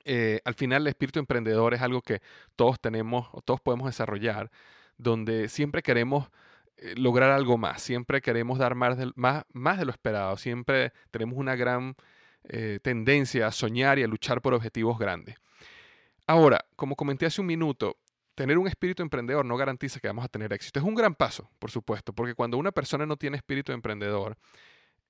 eh, 0.05 0.41
al 0.45 0.53
final 0.53 0.83
el 0.83 0.87
espíritu 0.87 1.19
emprendedor 1.19 1.73
es 1.73 1.81
algo 1.81 2.01
que 2.01 2.21
todos 2.55 2.79
tenemos 2.79 3.27
o 3.31 3.41
todos 3.41 3.61
podemos 3.61 3.87
desarrollar, 3.87 4.51
donde 4.97 5.49
siempre 5.49 5.81
queremos 5.81 6.29
eh, 6.77 6.95
lograr 6.97 7.31
algo 7.31 7.57
más, 7.57 7.81
siempre 7.81 8.21
queremos 8.21 8.57
dar 8.57 8.75
más 8.75 8.97
de, 8.97 9.05
lo 9.15 9.91
esperado, 9.91 10.37
siempre 10.37 10.93
tenemos 11.11 11.37
una 11.37 11.55
gran 11.55 11.95
eh, 12.43 12.79
tendencia 12.81 13.47
a 13.47 13.51
soñar 13.51 13.99
y 13.99 14.03
a 14.03 14.07
luchar 14.07 14.41
por 14.41 14.53
objetivos 14.53 14.97
grandes. 14.97 15.35
Ahora, 16.25 16.65
como 16.75 16.95
comenté 16.95 17.25
hace 17.25 17.41
un 17.41 17.47
minuto, 17.47 17.97
tener 18.35 18.57
un 18.57 18.67
espíritu 18.67 19.03
emprendedor 19.03 19.43
no 19.45 19.57
garantiza 19.57 19.99
que 19.99 20.07
vamos 20.07 20.23
a 20.23 20.29
tener 20.29 20.53
éxito. 20.53 20.79
Es 20.79 20.85
un 20.85 20.95
gran 20.95 21.15
paso, 21.15 21.49
por 21.59 21.71
supuesto, 21.71 22.13
porque 22.13 22.35
cuando 22.35 22.57
una 22.57 22.71
persona 22.71 23.05
no 23.05 23.17
tiene 23.17 23.37
espíritu 23.37 23.73
emprendedor, 23.73 24.37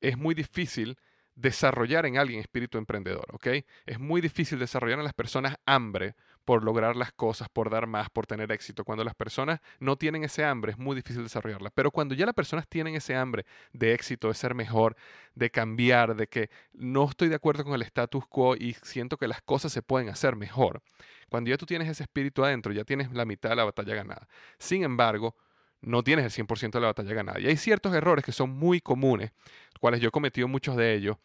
es 0.01 0.17
muy 0.17 0.34
difícil 0.34 0.98
desarrollar 1.39 2.05
en 2.05 2.17
alguien 2.17 2.39
espíritu 2.39 2.77
emprendedor, 2.77 3.25
¿ok? 3.31 3.48
Es 3.86 4.00
muy 4.00 4.19
difícil 4.19 4.60
desarrollar 4.60 5.00
en 5.00 5.05
las 5.05 5.13
personas 5.13 5.55
hambre 5.65 6.15
por 6.43 6.63
lograr 6.63 6.96
las 6.96 7.13
cosas, 7.13 7.48
por 7.48 7.69
dar 7.69 7.88
más, 7.88 8.10
por 8.10 8.25
tener 8.25 8.51
éxito. 8.51 8.84
Cuando 8.84 9.03
las 9.03 9.15
personas 9.15 9.62
no 9.79 9.98
tienen 9.98 10.24
ese 10.24 10.43
hambre, 10.43 10.72
es 10.72 10.77
muy 10.77 10.96
difícil 10.96 11.24
desarrollarla. 11.24 11.69
Pero 11.69 11.91
cuando 11.91 12.15
ya 12.15 12.25
las 12.25 12.36
personas 12.36 12.67
tienen 12.67 12.96
ese 12.96 13.15
hambre 13.15 13.46
de 13.72 13.93
éxito, 13.93 14.27
de 14.27 14.34
ser 14.34 14.53
mejor, 14.53 14.96
de 15.36 15.50
cambiar, 15.50 16.15
de 16.15 16.27
que 16.27 16.50
no 16.74 17.08
estoy 17.08 17.29
de 17.29 17.36
acuerdo 17.36 17.63
con 17.63 17.74
el 17.74 17.84
status 17.84 18.25
quo 18.27 18.55
y 18.55 18.74
siento 18.81 19.17
que 19.17 19.27
las 19.27 19.41
cosas 19.41 19.72
se 19.72 19.81
pueden 19.81 20.10
hacer 20.10 20.36
mejor, 20.36 20.81
cuando 21.29 21.51
ya 21.51 21.58
tú 21.58 21.65
tienes 21.65 21.88
ese 21.88 22.03
espíritu 22.03 22.43
adentro, 22.43 22.74
ya 22.74 22.84
tienes 22.84 23.12
la 23.13 23.25
mitad 23.25 23.50
de 23.51 23.55
la 23.55 23.63
batalla 23.63 23.96
ganada. 23.96 24.27
Sin 24.58 24.84
embargo, 24.84 25.36
no 25.81 26.03
tienes 26.03 26.25
el 26.25 26.45
100% 26.45 26.71
de 26.71 26.79
la 26.81 26.88
batalla 26.88 27.13
ganada. 27.13 27.39
Y 27.39 27.48
hay 27.48 27.57
ciertos 27.57 27.93
errores 27.93 28.25
que 28.25 28.31
son 28.31 28.51
muy 28.51 28.81
comunes, 28.81 29.31
cuales 29.79 30.01
yo 30.01 30.09
he 30.09 30.12
cometido 30.12 30.48
muchos 30.48 30.75
de 30.75 30.93
ellos. 30.93 31.17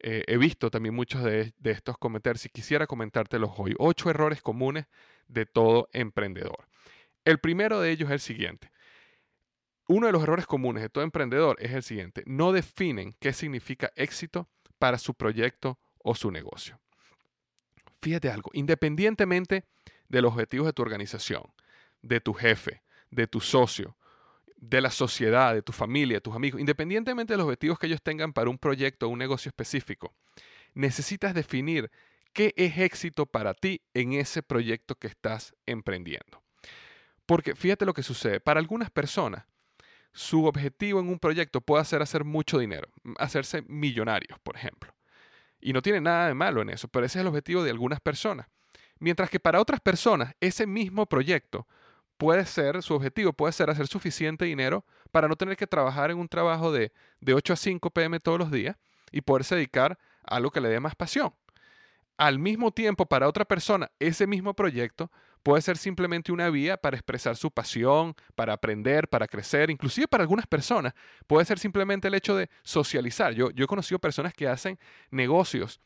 Eh, 0.00 0.24
he 0.26 0.36
visto 0.36 0.70
también 0.70 0.94
muchos 0.94 1.22
de, 1.22 1.54
estos 1.64 1.96
cometer. 1.98 2.36
Si 2.38 2.48
quisiera 2.48 2.86
comentártelos 2.86 3.50
hoy, 3.56 3.74
ocho 3.78 4.10
errores 4.10 4.42
comunes 4.42 4.86
de 5.28 5.46
todo 5.46 5.88
emprendedor. 5.92 6.68
El 7.24 7.38
primero 7.38 7.80
de 7.80 7.90
ellos 7.90 8.08
es 8.08 8.14
el 8.14 8.20
siguiente. 8.20 8.70
Uno 9.88 10.06
de 10.06 10.12
los 10.12 10.22
errores 10.22 10.46
comunes 10.46 10.82
de 10.82 10.88
todo 10.88 11.04
emprendedor 11.04 11.56
es 11.60 11.72
el 11.72 11.82
siguiente. 11.82 12.22
No 12.26 12.52
definen 12.52 13.14
qué 13.18 13.32
significa 13.32 13.92
éxito 13.96 14.48
para 14.78 14.98
su 14.98 15.14
proyecto 15.14 15.78
o 15.98 16.14
su 16.14 16.30
negocio. 16.30 16.78
Fíjate 18.02 18.30
algo, 18.30 18.50
independientemente 18.52 19.64
de 20.08 20.22
los 20.22 20.32
objetivos 20.32 20.66
de 20.66 20.72
tu 20.74 20.82
organización, 20.82 21.44
de 22.02 22.20
tu 22.20 22.34
jefe, 22.34 22.82
de 23.14 23.26
tu 23.26 23.40
socio, 23.40 23.96
de 24.56 24.80
la 24.80 24.90
sociedad, 24.90 25.54
de 25.54 25.62
tu 25.62 25.72
familia, 25.72 26.16
de 26.16 26.20
tus 26.20 26.34
amigos, 26.34 26.60
independientemente 26.60 27.32
de 27.32 27.36
los 27.36 27.44
objetivos 27.44 27.78
que 27.78 27.86
ellos 27.86 28.02
tengan 28.02 28.32
para 28.32 28.50
un 28.50 28.58
proyecto 28.58 29.06
o 29.06 29.10
un 29.10 29.18
negocio 29.18 29.48
específico, 29.48 30.14
necesitas 30.74 31.34
definir 31.34 31.90
qué 32.32 32.52
es 32.56 32.78
éxito 32.78 33.26
para 33.26 33.54
ti 33.54 33.82
en 33.94 34.14
ese 34.14 34.42
proyecto 34.42 34.96
que 34.96 35.06
estás 35.06 35.54
emprendiendo. 35.66 36.42
Porque 37.26 37.54
fíjate 37.54 37.86
lo 37.86 37.94
que 37.94 38.02
sucede, 38.02 38.40
para 38.40 38.60
algunas 38.60 38.90
personas, 38.90 39.44
su 40.12 40.44
objetivo 40.46 41.00
en 41.00 41.08
un 41.08 41.18
proyecto 41.18 41.60
puede 41.60 41.84
ser 41.84 42.02
hacer 42.02 42.24
mucho 42.24 42.58
dinero, 42.58 42.88
hacerse 43.18 43.62
millonarios, 43.62 44.38
por 44.40 44.56
ejemplo. 44.56 44.94
Y 45.60 45.72
no 45.72 45.82
tiene 45.82 46.00
nada 46.00 46.28
de 46.28 46.34
malo 46.34 46.62
en 46.62 46.70
eso, 46.70 46.88
pero 46.88 47.06
ese 47.06 47.18
es 47.18 47.22
el 47.22 47.28
objetivo 47.28 47.62
de 47.62 47.70
algunas 47.70 48.00
personas. 48.00 48.46
Mientras 48.98 49.30
que 49.30 49.40
para 49.40 49.60
otras 49.60 49.80
personas, 49.80 50.34
ese 50.40 50.66
mismo 50.66 51.06
proyecto 51.06 51.66
puede 52.16 52.46
ser, 52.46 52.82
su 52.82 52.94
objetivo 52.94 53.32
puede 53.32 53.52
ser 53.52 53.70
hacer 53.70 53.86
suficiente 53.86 54.44
dinero 54.44 54.84
para 55.10 55.28
no 55.28 55.36
tener 55.36 55.56
que 55.56 55.66
trabajar 55.66 56.10
en 56.10 56.18
un 56.18 56.28
trabajo 56.28 56.72
de, 56.72 56.92
de 57.20 57.34
8 57.34 57.52
a 57.52 57.56
5 57.56 57.90
pm 57.90 58.20
todos 58.20 58.38
los 58.38 58.50
días 58.50 58.76
y 59.10 59.20
poderse 59.20 59.54
dedicar 59.54 59.98
a 60.24 60.36
algo 60.36 60.50
que 60.50 60.60
le 60.60 60.68
dé 60.68 60.80
más 60.80 60.94
pasión. 60.94 61.32
Al 62.16 62.38
mismo 62.38 62.70
tiempo, 62.70 63.06
para 63.06 63.28
otra 63.28 63.44
persona, 63.44 63.90
ese 63.98 64.26
mismo 64.26 64.54
proyecto 64.54 65.10
puede 65.42 65.62
ser 65.62 65.76
simplemente 65.76 66.32
una 66.32 66.48
vía 66.48 66.76
para 66.76 66.96
expresar 66.96 67.36
su 67.36 67.50
pasión, 67.50 68.14
para 68.34 68.54
aprender, 68.54 69.08
para 69.08 69.28
crecer. 69.28 69.70
Inclusive 69.70 70.08
para 70.08 70.22
algunas 70.22 70.46
personas 70.46 70.94
puede 71.26 71.44
ser 71.44 71.58
simplemente 71.58 72.08
el 72.08 72.14
hecho 72.14 72.34
de 72.34 72.48
socializar. 72.62 73.34
Yo, 73.34 73.50
yo 73.50 73.64
he 73.64 73.68
conocido 73.68 73.98
personas 73.98 74.32
que 74.32 74.48
hacen 74.48 74.78
negocios, 75.10 75.80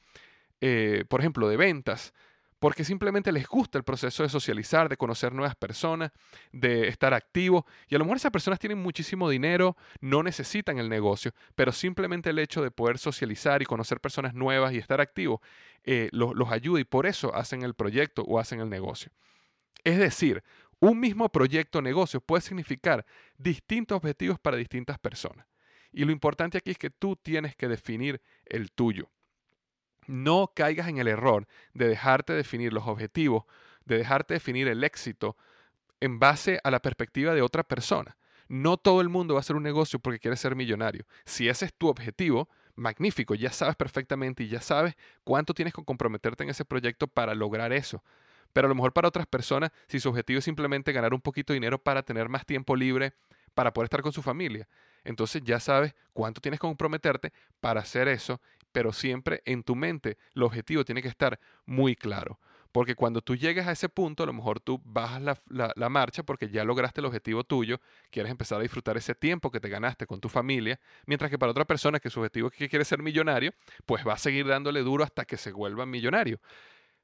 eh, 0.60 1.04
por 1.08 1.20
ejemplo, 1.20 1.48
de 1.48 1.56
ventas, 1.56 2.14
porque 2.58 2.84
simplemente 2.84 3.30
les 3.32 3.46
gusta 3.46 3.78
el 3.78 3.84
proceso 3.84 4.22
de 4.22 4.28
socializar, 4.28 4.88
de 4.88 4.96
conocer 4.96 5.32
nuevas 5.32 5.54
personas, 5.54 6.10
de 6.52 6.88
estar 6.88 7.14
activo. 7.14 7.66
Y 7.88 7.94
a 7.94 7.98
lo 7.98 8.04
mejor 8.04 8.16
esas 8.16 8.32
personas 8.32 8.58
tienen 8.58 8.78
muchísimo 8.78 9.28
dinero, 9.28 9.76
no 10.00 10.22
necesitan 10.22 10.78
el 10.78 10.88
negocio, 10.88 11.32
pero 11.54 11.72
simplemente 11.72 12.30
el 12.30 12.38
hecho 12.38 12.62
de 12.62 12.70
poder 12.70 12.98
socializar 12.98 13.62
y 13.62 13.66
conocer 13.66 14.00
personas 14.00 14.34
nuevas 14.34 14.72
y 14.72 14.78
estar 14.78 15.00
activo 15.00 15.40
eh, 15.84 16.08
los, 16.12 16.34
los 16.34 16.50
ayuda 16.50 16.80
y 16.80 16.84
por 16.84 17.06
eso 17.06 17.34
hacen 17.34 17.62
el 17.62 17.74
proyecto 17.74 18.22
o 18.22 18.38
hacen 18.38 18.60
el 18.60 18.68
negocio. 18.68 19.12
Es 19.84 19.98
decir, 19.98 20.42
un 20.80 20.98
mismo 20.98 21.28
proyecto 21.28 21.78
o 21.78 21.82
negocio 21.82 22.20
puede 22.20 22.42
significar 22.42 23.06
distintos 23.36 23.96
objetivos 23.96 24.38
para 24.38 24.56
distintas 24.56 24.98
personas. 24.98 25.46
Y 25.92 26.04
lo 26.04 26.12
importante 26.12 26.58
aquí 26.58 26.70
es 26.70 26.78
que 26.78 26.90
tú 26.90 27.16
tienes 27.16 27.56
que 27.56 27.68
definir 27.68 28.20
el 28.44 28.70
tuyo 28.72 29.10
no 30.08 30.52
caigas 30.54 30.88
en 30.88 30.98
el 30.98 31.06
error 31.06 31.46
de 31.74 31.86
dejarte 31.86 32.32
definir 32.32 32.72
los 32.72 32.86
objetivos, 32.88 33.44
de 33.84 33.98
dejarte 33.98 34.34
definir 34.34 34.66
el 34.66 34.82
éxito 34.82 35.36
en 36.00 36.18
base 36.18 36.60
a 36.64 36.70
la 36.70 36.80
perspectiva 36.80 37.34
de 37.34 37.42
otra 37.42 37.62
persona. 37.62 38.16
No 38.48 38.78
todo 38.78 39.00
el 39.02 39.10
mundo 39.10 39.34
va 39.34 39.40
a 39.40 39.42
hacer 39.42 39.56
un 39.56 39.62
negocio 39.62 39.98
porque 39.98 40.18
quiere 40.18 40.36
ser 40.36 40.56
millonario. 40.56 41.04
Si 41.26 41.48
ese 41.48 41.66
es 41.66 41.74
tu 41.74 41.88
objetivo, 41.88 42.48
magnífico, 42.74 43.34
ya 43.34 43.52
sabes 43.52 43.76
perfectamente 43.76 44.42
y 44.44 44.48
ya 44.48 44.60
sabes 44.60 44.94
cuánto 45.24 45.52
tienes 45.52 45.74
que 45.74 45.84
comprometerte 45.84 46.44
en 46.44 46.50
ese 46.50 46.64
proyecto 46.64 47.06
para 47.06 47.34
lograr 47.34 47.72
eso. 47.72 48.02
Pero 48.52 48.66
a 48.66 48.70
lo 48.70 48.74
mejor 48.74 48.94
para 48.94 49.08
otras 49.08 49.26
personas, 49.26 49.70
si 49.88 50.00
su 50.00 50.08
objetivo 50.08 50.38
es 50.38 50.44
simplemente 50.44 50.92
ganar 50.92 51.12
un 51.12 51.20
poquito 51.20 51.52
de 51.52 51.56
dinero 51.56 51.78
para 51.78 52.02
tener 52.02 52.30
más 52.30 52.46
tiempo 52.46 52.74
libre, 52.74 53.12
para 53.54 53.72
poder 53.72 53.86
estar 53.86 54.02
con 54.02 54.12
su 54.12 54.22
familia, 54.22 54.68
entonces 55.04 55.42
ya 55.44 55.60
sabes 55.60 55.94
cuánto 56.12 56.40
tienes 56.40 56.60
que 56.60 56.66
comprometerte 56.66 57.32
para 57.60 57.80
hacer 57.80 58.08
eso 58.08 58.40
pero 58.78 58.92
siempre 58.92 59.42
en 59.44 59.64
tu 59.64 59.74
mente 59.74 60.18
el 60.36 60.44
objetivo 60.44 60.84
tiene 60.84 61.02
que 61.02 61.08
estar 61.08 61.40
muy 61.66 61.96
claro. 61.96 62.38
Porque 62.70 62.94
cuando 62.94 63.20
tú 63.20 63.34
llegues 63.34 63.66
a 63.66 63.72
ese 63.72 63.88
punto, 63.88 64.22
a 64.22 64.26
lo 64.26 64.32
mejor 64.32 64.60
tú 64.60 64.80
bajas 64.84 65.42
la, 65.48 65.88
marcha 65.88 66.22
porque 66.22 66.48
ya 66.48 66.62
lograste 66.62 67.00
el 67.00 67.06
objetivo 67.06 67.42
tuyo, 67.42 67.80
quieres 68.08 68.30
empezar 68.30 68.60
a 68.60 68.62
disfrutar 68.62 68.96
ese 68.96 69.16
tiempo 69.16 69.50
que 69.50 69.58
te 69.58 69.68
ganaste 69.68 70.06
con 70.06 70.20
tu 70.20 70.28
familia, 70.28 70.78
mientras 71.06 71.28
que 71.28 71.40
para 71.40 71.50
otra 71.50 71.64
persona 71.64 71.98
que 71.98 72.08
su 72.08 72.20
objetivo 72.20 72.46
es 72.46 72.54
que 72.54 72.68
quiere 72.68 72.84
ser 72.84 73.02
millonario, 73.02 73.52
pues 73.84 74.06
va 74.06 74.12
a 74.12 74.16
seguir 74.18 74.46
dándole 74.46 74.84
duro 74.84 75.02
hasta 75.02 75.24
que 75.24 75.36
se 75.36 75.50
vuelva 75.50 75.84
millonario. 75.84 76.38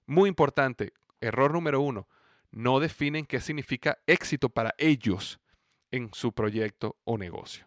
Muy 0.07 0.29
importante, 0.29 0.93
error 1.21 1.53
número 1.53 1.81
uno, 1.81 2.07
no 2.53 2.79
definen 2.79 3.27
qué 3.27 3.41
significa 3.41 3.99
éxito 4.07 4.49
para 4.49 4.77
ellos 4.79 5.41
en 5.91 6.15
su 6.15 6.33
proyecto 6.33 6.99
o 7.03 7.19
negocio. 7.19 7.67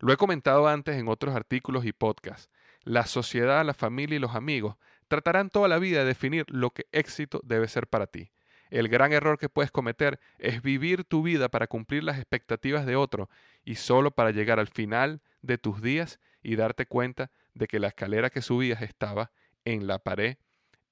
Lo 0.00 0.12
he 0.12 0.16
comentado 0.16 0.66
antes 0.66 0.96
en 0.96 1.06
otros 1.06 1.36
artículos 1.36 1.84
y 1.84 1.92
podcasts 1.92 2.50
la 2.84 3.06
sociedad, 3.06 3.64
la 3.64 3.74
familia 3.74 4.16
y 4.16 4.20
los 4.20 4.34
amigos 4.34 4.76
tratarán 5.08 5.50
toda 5.50 5.68
la 5.68 5.78
vida 5.78 6.00
de 6.00 6.06
definir 6.06 6.44
lo 6.48 6.70
que 6.70 6.86
éxito 6.92 7.40
debe 7.44 7.68
ser 7.68 7.86
para 7.86 8.06
ti. 8.06 8.30
El 8.70 8.88
gran 8.88 9.12
error 9.12 9.38
que 9.38 9.48
puedes 9.48 9.70
cometer 9.70 10.18
es 10.38 10.62
vivir 10.62 11.04
tu 11.04 11.22
vida 11.22 11.48
para 11.48 11.66
cumplir 11.66 12.02
las 12.02 12.18
expectativas 12.18 12.86
de 12.86 12.96
otro 12.96 13.28
y 13.64 13.76
solo 13.76 14.10
para 14.10 14.30
llegar 14.30 14.58
al 14.58 14.68
final 14.68 15.20
de 15.42 15.58
tus 15.58 15.82
días 15.82 16.18
y 16.42 16.56
darte 16.56 16.86
cuenta 16.86 17.30
de 17.54 17.66
que 17.68 17.78
la 17.78 17.88
escalera 17.88 18.30
que 18.30 18.42
subías 18.42 18.82
estaba 18.82 19.30
en 19.64 19.86
la 19.86 19.98
pared 19.98 20.36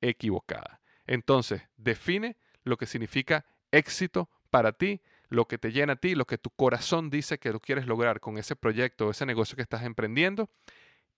equivocada. 0.00 0.80
Entonces, 1.06 1.62
define 1.76 2.36
lo 2.62 2.76
que 2.76 2.86
significa 2.86 3.44
éxito 3.72 4.30
para 4.50 4.72
ti, 4.72 5.00
lo 5.28 5.46
que 5.48 5.58
te 5.58 5.72
llena 5.72 5.94
a 5.94 5.96
ti, 5.96 6.14
lo 6.14 6.26
que 6.26 6.38
tu 6.38 6.50
corazón 6.50 7.10
dice 7.10 7.38
que 7.38 7.50
tú 7.50 7.60
quieres 7.60 7.86
lograr 7.86 8.20
con 8.20 8.38
ese 8.38 8.54
proyecto 8.54 9.06
o 9.06 9.10
ese 9.10 9.26
negocio 9.26 9.56
que 9.56 9.62
estás 9.62 9.82
emprendiendo 9.82 10.50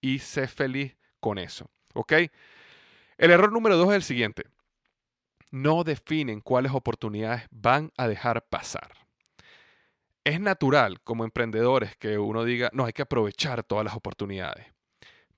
y 0.01 0.19
sé 0.19 0.47
feliz 0.47 0.97
con 1.21 1.39
eso. 1.39 1.71
¿Ok? 1.95 2.13
El 3.17 3.31
error 3.31 3.53
número 3.53 3.77
dos 3.77 3.89
es 3.91 3.97
el 3.97 4.03
siguiente. 4.03 4.45
No 5.51 5.85
definen 5.85 6.41
cuáles 6.41 6.73
oportunidades 6.73 7.45
van 7.51 7.93
a 7.97 8.09
dejar 8.09 8.47
pasar. 8.49 8.93
Es 10.25 10.41
natural 10.41 11.01
como 11.03 11.25
emprendedores 11.25 11.97
que 11.97 12.19
uno 12.19 12.45
diga, 12.45 12.71
no, 12.73 12.87
hay 12.87 12.93
que 12.93 13.03
aprovechar 13.03 13.63
todas 13.63 13.85
las 13.85 13.95
oportunidades. 13.95 14.67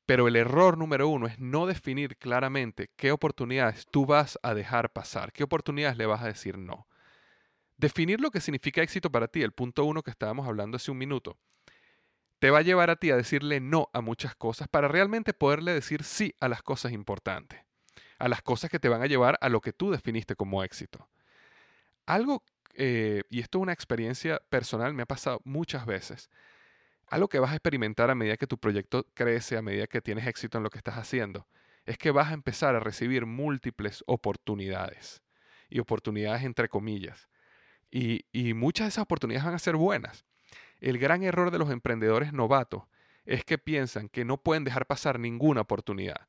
Pero 0.07 0.29
el 0.29 0.37
error 0.37 0.79
número 0.79 1.09
uno 1.09 1.27
es 1.27 1.39
no 1.41 1.67
definir 1.67 2.17
claramente 2.17 2.91
qué 2.97 3.11
oportunidades 3.11 3.87
tú 3.91 4.07
vas 4.07 4.39
a 4.43 4.55
dejar 4.55 4.93
pasar, 4.93 5.33
qué 5.33 5.43
oportunidades 5.43 5.99
le 5.99 6.07
vas 6.07 6.23
a 6.23 6.29
decir 6.29 6.57
no. 6.57 6.87
Definir 7.77 8.21
lo 8.21 8.31
que 8.31 8.41
significa 8.41 8.81
éxito 8.83 9.11
para 9.11 9.27
ti, 9.27 9.43
el 9.43 9.53
punto 9.53 9.85
uno 9.85 10.03
que 10.03 10.13
estábamos 10.13 10.47
hablando 10.47 10.77
hace 10.77 10.93
un 10.93 10.99
minuto, 10.99 11.37
te 12.39 12.51
va 12.51 12.59
a 12.59 12.63
llevar 12.63 12.91
a 12.91 12.97
ti 12.97 13.11
a 13.11 13.17
decirle 13.17 13.61
no 13.61 13.89
a 13.93 14.01
muchas 14.01 14.35
cosas 14.35 14.69
para 14.69 14.89
realmente 14.89 15.33
poderle 15.33 15.73
decir 15.73 16.05
sí 16.05 16.35
a 16.41 16.49
las 16.49 16.63
cosas 16.63 16.93
importantes, 16.93 17.61
a 18.19 18.29
las 18.29 18.43
cosas 18.43 18.71
que 18.71 18.79
te 18.79 18.89
van 18.89 19.03
a 19.03 19.07
llevar 19.07 19.39
a 19.41 19.49
lo 19.49 19.61
que 19.61 19.73
tú 19.73 19.91
definiste 19.91 20.37
como 20.37 20.63
éxito. 20.63 21.09
Algo, 22.05 22.45
eh, 22.75 23.23
y 23.31 23.41
esto 23.41 23.59
es 23.59 23.63
una 23.63 23.73
experiencia 23.73 24.41
personal, 24.51 24.95
me 24.95 25.03
ha 25.03 25.07
pasado 25.07 25.41
muchas 25.45 25.87
veces, 25.87 26.31
algo 27.09 27.29
que 27.29 27.39
vas 27.39 27.53
a 27.53 27.57
experimentar 27.57 28.11
a 28.11 28.15
medida 28.15 28.37
que 28.37 28.47
tu 28.47 28.59
proyecto 28.59 29.07
crece, 29.15 29.57
a 29.57 29.63
medida 29.63 29.87
que 29.87 30.01
tienes 30.01 30.27
éxito 30.27 30.59
en 30.59 30.65
lo 30.65 30.71
que 30.71 30.79
estás 30.79 30.97
haciendo, 30.97 31.47
es 31.85 31.99
que 31.99 32.11
vas 32.11 32.31
a 32.31 32.35
empezar 32.35 32.75
a 32.75 32.81
recibir 32.81 33.27
múltiples 33.27 34.03
oportunidades, 34.07 35.23
y 35.69 35.79
oportunidades 35.79 36.43
entre 36.45 36.69
comillas. 36.69 37.29
Y, 37.91 38.27
y 38.33 38.55
muchas 38.55 38.87
de 38.87 38.89
esas 38.89 39.03
oportunidades 39.03 39.45
van 39.45 39.55
a 39.55 39.59
ser 39.59 39.77
buenas 39.77 40.25
el 40.81 40.99
gran 40.99 41.23
error 41.23 41.51
de 41.51 41.59
los 41.59 41.71
emprendedores 41.71 42.33
novatos 42.33 42.85
es 43.25 43.45
que 43.45 43.59
piensan 43.59 44.09
que 44.09 44.25
no 44.25 44.37
pueden 44.37 44.65
dejar 44.65 44.87
pasar 44.87 45.19
ninguna 45.19 45.63
oportunidad. 45.63 46.29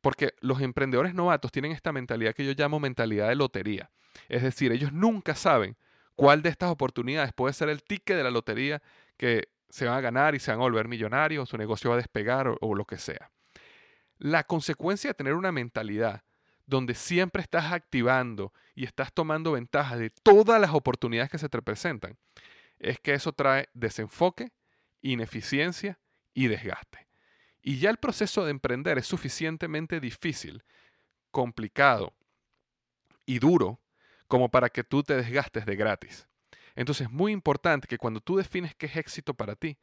Porque 0.00 0.34
los 0.40 0.60
emprendedores 0.60 1.14
novatos 1.14 1.52
tienen 1.52 1.72
esta 1.72 1.92
mentalidad 1.92 2.34
que 2.34 2.46
yo 2.46 2.52
llamo 2.56 2.80
mentalidad 2.80 3.28
de 3.28 3.34
lotería. 3.34 3.90
Es 4.28 4.42
decir, 4.42 4.72
ellos 4.72 4.92
nunca 4.92 5.34
saben 5.34 5.76
cuál 6.14 6.42
de 6.42 6.48
estas 6.48 6.70
oportunidades 6.70 7.32
puede 7.32 7.52
ser 7.52 7.68
el 7.68 7.82
ticket 7.82 8.16
de 8.16 8.22
la 8.22 8.30
lotería 8.30 8.82
que 9.16 9.48
se 9.68 9.86
van 9.86 9.98
a 9.98 10.00
ganar 10.00 10.34
y 10.34 10.38
se 10.38 10.50
van 10.50 10.60
a 10.60 10.62
volver 10.62 10.88
millonarios, 10.88 11.42
o 11.42 11.46
su 11.46 11.58
negocio 11.58 11.90
va 11.90 11.96
a 11.96 11.98
despegar 11.98 12.48
o, 12.48 12.56
o 12.60 12.74
lo 12.74 12.84
que 12.84 12.96
sea. 12.96 13.30
La 14.18 14.44
consecuencia 14.44 15.10
de 15.10 15.14
tener 15.14 15.34
una 15.34 15.52
mentalidad 15.52 16.22
donde 16.66 16.94
siempre 16.94 17.42
estás 17.42 17.72
activando 17.72 18.52
y 18.74 18.84
estás 18.84 19.12
tomando 19.12 19.52
ventaja 19.52 19.96
de 19.96 20.10
todas 20.10 20.60
las 20.60 20.72
oportunidades 20.72 21.30
que 21.30 21.38
se 21.38 21.48
te 21.48 21.60
presentan 21.62 22.16
es 22.78 23.00
que 23.00 23.14
eso 23.14 23.32
trae 23.32 23.68
desenfoque, 23.74 24.52
ineficiencia 25.00 25.98
y 26.34 26.48
desgaste. 26.48 27.08
Y 27.62 27.78
ya 27.78 27.90
el 27.90 27.98
proceso 27.98 28.44
de 28.44 28.50
emprender 28.50 28.98
es 28.98 29.06
suficientemente 29.06 30.00
difícil, 30.00 30.64
complicado 31.30 32.14
y 33.26 33.38
duro 33.38 33.80
como 34.26 34.50
para 34.50 34.68
que 34.68 34.84
tú 34.84 35.02
te 35.02 35.16
desgastes 35.16 35.66
de 35.66 35.76
gratis. 35.76 36.28
Entonces 36.76 37.08
es 37.08 37.12
muy 37.12 37.32
importante 37.32 37.88
que 37.88 37.98
cuando 37.98 38.20
tú 38.20 38.36
defines 38.36 38.74
qué 38.74 38.86
es 38.86 38.96
éxito 38.96 39.34
para 39.34 39.56
ti, 39.56 39.78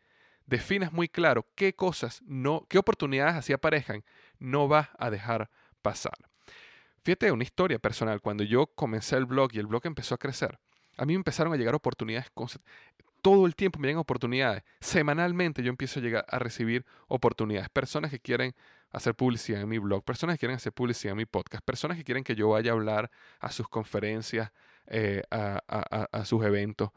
defines 0.46 0.92
muy 0.92 1.10
claro 1.10 1.46
qué 1.56 1.76
cosas 1.76 2.22
no, 2.26 2.66
qué 2.70 2.78
oportunidades 2.78 3.36
así 3.36 3.54
aparezcan, 3.54 4.04
no 4.40 4.68
vas 4.68 4.90
a 4.98 5.10
dejar 5.10 5.50
pasar. 5.82 6.18
Fíjate 7.04 7.32
una 7.32 7.44
historia 7.44 7.78
personal. 7.78 8.22
Cuando 8.22 8.44
yo 8.44 8.68
comencé 8.68 9.16
el 9.16 9.26
blog 9.26 9.52
y 9.54 9.60
el 9.60 9.68
blog 9.68 9.86
empezó 9.86 10.16
a 10.16 10.18
crecer, 10.18 10.60
a 10.98 11.06
mí 11.06 11.14
me 11.14 11.18
empezaron 11.18 11.54
a 11.54 11.58
llegar 11.58 11.76
oportunidades. 11.76 12.32
Todo 13.22 13.46
el 13.46 13.56
tiempo 13.56 13.80
me 13.80 13.88
llegan 13.88 14.00
oportunidades. 14.00 14.64
Semanalmente 14.80 15.64
yo 15.64 15.70
empiezo 15.70 16.00
a 16.00 16.04
llegar 16.04 16.26
a 16.28 16.40
recibir 16.40 16.86
oportunidades. 17.08 17.70
Personas 17.70 18.12
que 18.12 18.20
quieren 18.20 18.54
hacer 18.92 19.16
publicidad 19.16 19.62
en 19.62 19.70
mi 19.70 19.78
blog, 19.78 20.04
personas 20.04 20.36
que 20.36 20.40
quieren 20.42 20.56
hacer 20.56 20.72
publicidad 20.72 21.12
en 21.12 21.18
mi 21.18 21.26
podcast, 21.26 21.64
personas 21.66 21.98
que 21.98 22.04
quieren 22.04 22.24
que 22.24 22.36
yo 22.36 22.50
vaya 22.50 22.72
a 22.72 22.76
hablar 22.76 23.12
a 23.40 23.52
sus 23.52 23.68
conferencias, 23.68 24.52
eh, 24.88 25.24
a, 25.32 26.24
sus 26.26 26.46
eventos, 26.46 26.92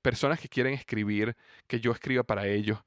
personas 0.00 0.40
que 0.40 0.48
quieren 0.48 0.74
escribir, 0.74 1.36
que 1.66 1.80
yo 1.80 1.92
escriba 1.92 2.22
para 2.22 2.46
ellos. 2.46 2.78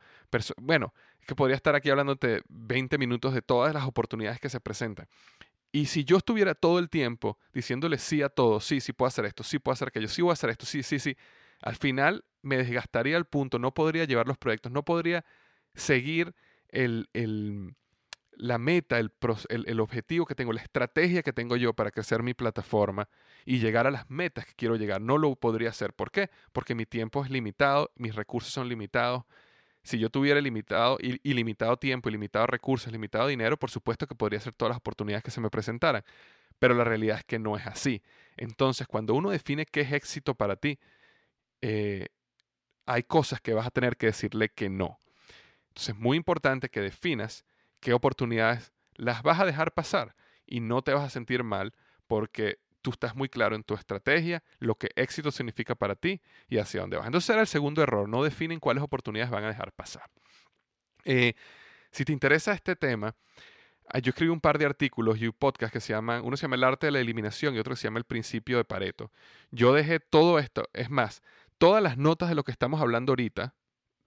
bueno, 0.58 0.94
que 1.28 1.36
podría 1.36 1.58
estar 1.58 1.76
aquí 1.76 1.90
hablándote 1.90 2.42
20 2.48 2.98
minutos 2.98 3.34
de 3.34 3.42
todas 3.42 3.74
las 3.74 3.84
oportunidades 3.84 4.40
que 4.40 4.50
se 4.50 4.62
presentan. 4.62 5.08
Y 5.72 5.88
si 5.88 6.06
yo 6.06 6.18
estuviera 6.18 6.56
todo 6.56 6.80
el 6.80 6.90
tiempo 6.90 7.38
diciéndole 7.54 7.98
sí 7.98 8.22
a 8.22 8.30
todo, 8.30 8.60
sí, 8.60 8.80
sí 8.80 8.94
puedo 8.94 9.08
hacer 9.08 9.26
esto, 9.26 9.44
sí 9.44 9.60
puedo 9.60 9.74
hacer 9.74 9.90
aquello, 9.90 10.08
sí 10.08 10.22
voy 10.22 10.32
a 10.32 10.34
hacer 10.34 10.50
esto, 10.50 10.66
sí, 10.66 10.82
sí, 10.82 11.00
sí, 11.00 11.18
al 11.62 11.76
final 11.76 12.24
me 12.42 12.58
desgastaría 12.58 13.18
al 13.18 13.26
punto, 13.26 13.60
no 13.60 13.74
podría 13.74 14.06
llevar 14.06 14.28
los 14.28 14.38
proyectos, 14.38 14.72
no 14.72 14.84
podría 14.84 15.26
seguir 15.76 16.34
el, 16.70 17.10
la 18.32 18.58
meta, 18.58 19.00
el, 19.00 19.12
el, 19.50 19.80
objetivo 19.80 20.26
que 20.26 20.36
tengo, 20.36 20.54
la 20.54 20.62
estrategia 20.62 21.24
que 21.24 21.34
tengo 21.34 21.56
yo 21.56 21.74
para 21.74 21.92
crecer 21.92 22.24
mi 22.24 22.34
plataforma 22.34 23.10
y 23.46 23.60
llegar 23.60 23.88
a 23.88 23.92
las 23.92 24.10
metas 24.10 24.46
que 24.46 24.54
quiero 24.54 24.76
llegar. 24.76 25.02
No 25.02 25.18
lo 25.18 25.36
podría 25.36 25.70
hacer. 25.70 25.94
¿Por 25.94 26.12
qué? 26.12 26.30
Porque 26.52 26.76
mi 26.76 26.86
tiempo 26.86 27.24
es 27.24 27.32
limitado, 27.32 27.92
mis 27.96 28.16
recursos 28.16 28.54
son 28.54 28.70
limitados, 28.70 29.24
si 29.88 29.98
yo 30.00 30.10
tuviera 30.10 30.42
limitado, 30.42 30.98
ilimitado 31.00 31.78
tiempo, 31.78 32.10
ilimitado 32.10 32.46
recursos, 32.46 32.92
limitado 32.92 33.28
dinero, 33.28 33.58
por 33.58 33.72
supuesto 33.72 34.06
que 34.06 34.16
podría 34.16 34.40
hacer 34.40 34.52
todas 34.52 34.72
las 34.72 34.78
oportunidades 34.78 35.24
que 35.24 35.32
se 35.32 35.40
me 35.40 35.50
presentaran. 35.50 36.04
Pero 36.60 36.74
la 36.74 36.84
realidad 36.84 37.20
es 37.20 37.24
que 37.24 37.40
no 37.40 37.56
es 37.56 37.66
así. 37.66 38.02
Entonces, 38.36 38.86
cuando 38.86 39.14
uno 39.14 39.30
define 39.30 39.66
qué 39.66 39.82
es 39.82 39.94
éxito 39.94 40.36
para 40.36 40.58
ti, 40.58 40.78
eh, 41.62 42.08
hay 42.86 43.04
cosas 43.04 43.40
que 43.40 43.54
vas 43.54 43.66
a 43.66 43.72
tener 43.72 43.96
que 43.96 44.08
decirle 44.08 44.50
que 44.50 44.70
no. 44.70 45.00
Entonces, 45.70 45.96
es 45.96 46.02
muy 46.02 46.18
importante 46.18 46.70
que 46.70 46.82
definas 46.82 47.46
qué 47.80 47.94
oportunidades 47.94 48.74
las 48.96 49.24
vas 49.24 49.40
a 49.40 49.46
dejar 49.46 49.74
pasar 49.74 50.16
y 50.46 50.60
no 50.60 50.82
te 50.82 50.94
vas 50.94 51.04
a 51.06 51.10
sentir 51.10 51.44
mal 51.44 51.74
porque 52.08 52.60
tú 52.88 52.92
estás 52.92 53.18
muy 53.18 53.28
claro 53.28 53.54
en 53.58 53.64
tu 53.64 53.74
estrategia, 53.74 54.42
lo 54.60 54.76
que 54.76 54.92
éxito 54.96 55.30
significa 55.30 55.76
para 55.76 55.96
ti 55.96 56.22
y 56.48 56.58
hacia 56.58 56.80
dónde 56.80 56.96
vas. 56.96 57.06
Entonces 57.06 57.30
era 57.32 57.42
el 57.42 57.48
segundo 57.48 57.84
error, 57.84 58.08
no 58.08 58.24
definen 58.24 58.62
cuáles 58.62 58.82
oportunidades 58.82 59.30
van 59.30 59.44
a 59.44 59.50
dejar 59.50 59.74
pasar. 59.74 60.10
Eh, 61.04 61.34
si 61.92 62.06
te 62.06 62.14
interesa 62.14 62.54
este 62.54 62.78
tema, 62.78 63.14
ah, 63.90 64.00
yo 64.00 64.12
escribí 64.12 64.32
un 64.32 64.40
par 64.40 64.58
de 64.58 64.68
artículos 64.68 65.18
y 65.18 65.28
un 65.28 65.34
podcast 65.34 65.74
que 65.74 65.82
se 65.82 65.92
llaman, 65.92 66.24
uno 66.24 66.38
se 66.38 66.44
llama 66.44 66.56
El 66.56 66.64
arte 66.64 66.88
de 66.88 66.92
la 66.92 67.02
eliminación 67.02 67.56
y 67.56 67.60
otro 67.60 67.76
se 67.76 67.90
llama 67.90 68.00
El 68.00 68.06
principio 68.06 68.56
de 68.56 68.64
Pareto. 68.64 69.12
Yo 69.52 69.74
dejé 69.74 70.00
todo 70.00 70.40
esto, 70.40 70.64
es 70.72 70.90
más, 70.90 71.22
todas 71.58 71.84
las 71.84 71.98
notas 71.98 72.30
de 72.30 72.36
lo 72.36 72.46
que 72.46 72.54
estamos 72.54 72.80
hablando 72.80 73.12
ahorita, 73.12 73.54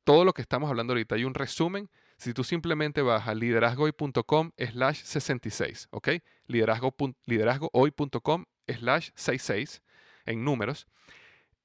todo 0.04 0.24
lo 0.24 0.32
que 0.32 0.40
estamos 0.40 0.70
hablando 0.70 0.94
ahorita, 0.94 1.16
hay 1.16 1.24
un 1.24 1.34
resumen 1.34 1.90
si 2.16 2.34
tú 2.34 2.44
simplemente 2.44 3.02
vas 3.02 3.28
a 3.28 3.34
liderazgohoy.com 3.34 4.52
slash 4.56 5.02
66, 5.02 5.88
¿ok? 5.90 6.08
liderazgohoy.com 6.46 8.44
slash 8.74 9.10
66 9.14 9.82
en 10.26 10.44
números, 10.44 10.86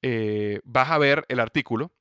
eh, 0.02 0.60
vas 0.64 0.90
a 0.90 0.98
ver 0.98 1.24
el 1.28 1.40
artículo 1.40 1.92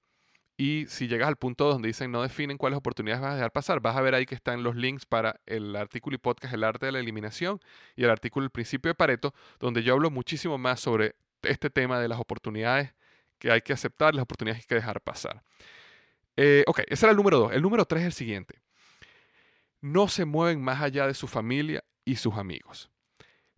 y 0.57 0.85
si 0.87 1.07
llegas 1.07 1.27
al 1.27 1.35
punto 1.35 1.69
donde 1.69 1.87
dicen 1.87 2.11
no 2.11 2.21
definen 2.21 2.57
cuáles 2.57 2.77
oportunidades 2.77 3.21
vas 3.21 3.31
a 3.31 3.35
dejar 3.35 3.51
pasar, 3.51 3.79
vas 3.81 3.97
a 3.97 4.01
ver 4.01 4.15
ahí 4.15 4.25
que 4.25 4.35
están 4.35 4.63
los 4.63 4.75
links 4.75 5.05
para 5.05 5.41
el 5.45 5.75
artículo 5.75 6.15
y 6.15 6.17
podcast 6.17 6.53
El 6.53 6.63
arte 6.63 6.85
de 6.85 6.93
la 6.93 6.99
eliminación 6.99 7.59
y 7.95 8.03
el 8.03 8.09
artículo 8.09 8.45
El 8.45 8.51
principio 8.51 8.89
de 8.89 8.95
Pareto, 8.95 9.33
donde 9.59 9.83
yo 9.83 9.93
hablo 9.93 10.11
muchísimo 10.11 10.57
más 10.57 10.79
sobre 10.79 11.15
este 11.41 11.69
tema 11.69 11.99
de 11.99 12.07
las 12.07 12.19
oportunidades 12.19 12.93
que 13.37 13.51
hay 13.51 13.61
que 13.61 13.73
aceptar, 13.73 14.15
las 14.15 14.23
oportunidades 14.23 14.65
que 14.65 14.75
hay 14.75 14.79
que 14.79 14.81
dejar 14.81 15.01
pasar. 15.01 15.43
Eh, 16.37 16.63
ok, 16.67 16.81
ese 16.87 17.05
era 17.05 17.11
el 17.11 17.17
número 17.17 17.39
dos. 17.39 17.53
El 17.53 17.61
número 17.61 17.85
tres 17.85 18.01
es 18.01 18.07
el 18.07 18.13
siguiente. 18.13 18.61
No 19.81 20.07
se 20.07 20.25
mueven 20.25 20.61
más 20.61 20.81
allá 20.81 21.05
de 21.07 21.13
su 21.13 21.27
familia 21.27 21.83
y 22.05 22.15
sus 22.15 22.35
amigos. 22.35 22.89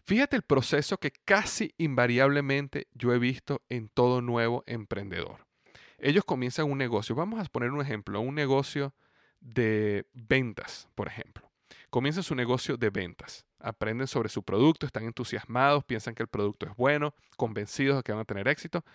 Fíjate 0.08 0.38
el 0.38 0.42
proceso 0.42 1.02
que 1.02 1.12
casi 1.12 1.74
invariablemente 1.78 2.88
yo 2.94 3.12
he 3.12 3.20
visto 3.20 3.62
en 3.68 3.90
todo 3.90 4.22
nuevo 4.22 4.64
emprendedor. 4.66 5.46
Ellos 5.98 6.24
comienzan 6.24 6.72
un 6.72 6.78
negocio. 6.78 7.14
Vamos 7.14 7.42
a 7.42 7.44
poner 7.52 7.72
un 7.72 7.82
ejemplo, 7.82 8.22
un 8.22 8.34
negocio 8.34 8.96
de 9.42 10.08
ventas, 10.14 10.88
por 10.96 11.10
ejemplo. 11.10 11.52
Comienzan 11.90 12.24
su 12.24 12.36
negocio 12.36 12.78
de 12.78 12.90
ventas. 12.90 13.46
Aprenden 13.60 14.08
sobre 14.08 14.30
su 14.30 14.44
producto, 14.44 14.86
están 14.86 15.04
entusiasmados, 15.04 15.84
piensan 15.84 16.16
que 16.16 16.24
el 16.24 16.30
producto 16.30 16.68
es 16.68 16.76
bueno, 16.78 17.14
convencidos 17.36 17.98
de 17.98 18.04
que 18.04 18.14
van 18.14 18.22
a 18.22 18.26
tener 18.26 18.48
éxito, 18.48 18.86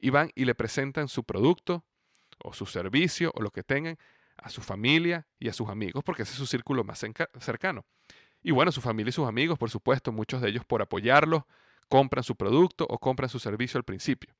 y 0.00 0.08
van 0.08 0.30
y 0.34 0.46
le 0.46 0.54
presentan 0.54 1.08
su 1.08 1.24
producto 1.24 1.84
o 2.42 2.54
su 2.54 2.64
servicio 2.64 3.32
o 3.34 3.42
lo 3.42 3.50
que 3.50 3.64
tengan 3.64 3.98
a 4.38 4.48
su 4.48 4.62
familia 4.62 5.26
y 5.38 5.50
a 5.50 5.52
sus 5.52 5.68
amigos, 5.68 6.02
porque 6.04 6.22
ese 6.22 6.32
es 6.32 6.38
su 6.38 6.46
círculo 6.46 6.84
más 6.84 7.04
cercano. 7.38 7.84
Y 8.44 8.52
bueno, 8.52 8.70
su 8.70 8.82
familia 8.82 9.08
y 9.08 9.12
sus 9.12 9.26
amigos, 9.26 9.58
por 9.58 9.70
supuesto, 9.70 10.12
muchos 10.12 10.42
de 10.42 10.50
ellos 10.50 10.64
por 10.66 10.82
apoyarlos, 10.82 11.44
compran 11.88 12.22
su 12.22 12.36
producto 12.36 12.86
o 12.88 12.98
compran 12.98 13.30
su 13.30 13.38
servicio 13.38 13.78
al 13.78 13.84
principio. 13.84 14.32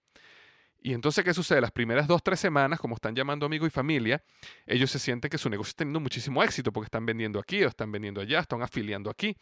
Y 0.83 0.93
entonces, 0.93 1.25
¿qué 1.25 1.33
sucede? 1.33 1.63
Las 1.63 1.71
primeras 1.71 2.07
dos, 2.07 2.23
tres 2.23 2.39
semanas, 2.39 2.79
como 2.79 2.95
están 2.95 3.15
llamando 3.15 3.47
amigos 3.47 3.69
y 3.69 3.71
familia, 3.71 4.23
ellos 4.67 4.91
se 4.91 4.99
sienten 4.99 5.31
que 5.31 5.39
su 5.39 5.49
negocio 5.49 5.71
está 5.71 5.79
teniendo 5.79 6.01
muchísimo 6.01 6.43
éxito 6.45 6.71
porque 6.71 6.85
están 6.85 7.07
vendiendo 7.07 7.41
aquí 7.41 7.65
o 7.65 7.69
están 7.69 7.91
vendiendo 7.91 8.21
allá, 8.21 8.41
están 8.41 8.63
afiliando 8.63 9.09
aquí. 9.09 9.35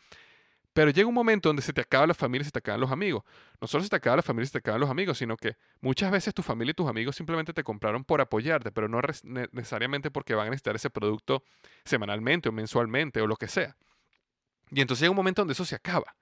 Pero 0.72 0.92
llega 0.92 1.08
un 1.08 1.14
momento 1.14 1.48
donde 1.48 1.60
se 1.60 1.72
te 1.72 1.80
acaba 1.80 2.06
la 2.06 2.14
familia 2.14 2.42
y 2.42 2.44
se 2.44 2.52
te 2.52 2.60
acaban 2.60 2.80
los 2.80 2.92
amigos. 2.92 3.24
No 3.60 3.66
solo 3.66 3.82
se 3.82 3.90
te 3.90 3.96
acaba 3.96 4.16
la 4.16 4.22
familia 4.22 4.44
y 4.44 4.46
se 4.46 4.52
te 4.52 4.58
acaban 4.58 4.80
los 4.80 4.88
amigos, 4.88 5.18
sino 5.18 5.36
que 5.36 5.56
muchas 5.80 6.12
veces 6.12 6.32
tu 6.32 6.42
familia 6.42 6.70
y 6.70 6.74
tus 6.74 6.88
amigos 6.88 7.16
simplemente 7.16 7.52
te 7.52 7.64
compraron 7.64 8.04
por 8.04 8.20
apoyarte, 8.20 8.70
pero 8.70 8.88
no 8.88 9.00
necesariamente 9.50 10.12
porque 10.12 10.34
van 10.36 10.46
a 10.46 10.50
necesitar 10.50 10.76
ese 10.76 10.88
producto 10.88 11.42
semanalmente 11.84 12.48
o 12.48 12.52
mensualmente 12.52 13.20
o 13.20 13.26
lo 13.26 13.34
que 13.34 13.48
sea. 13.48 13.76
Y 14.72 14.80
entonces 14.80 15.02
llega 15.02 15.10
un 15.10 15.16
momento 15.16 15.42
donde 15.42 15.52
eso 15.52 15.64
se 15.64 15.74
acaba. 15.74 16.16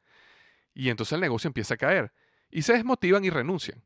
Y 0.75 0.91
entonces 0.91 1.13
el 1.13 1.21
negocio 1.21 1.49
empieza 1.49 1.75
a 1.75 1.77
caer. 1.77 2.13
Y 2.51 2.63
se 2.63 2.73
desmotivan 2.73 3.25
y 3.25 3.31
renuncian. 3.31 3.83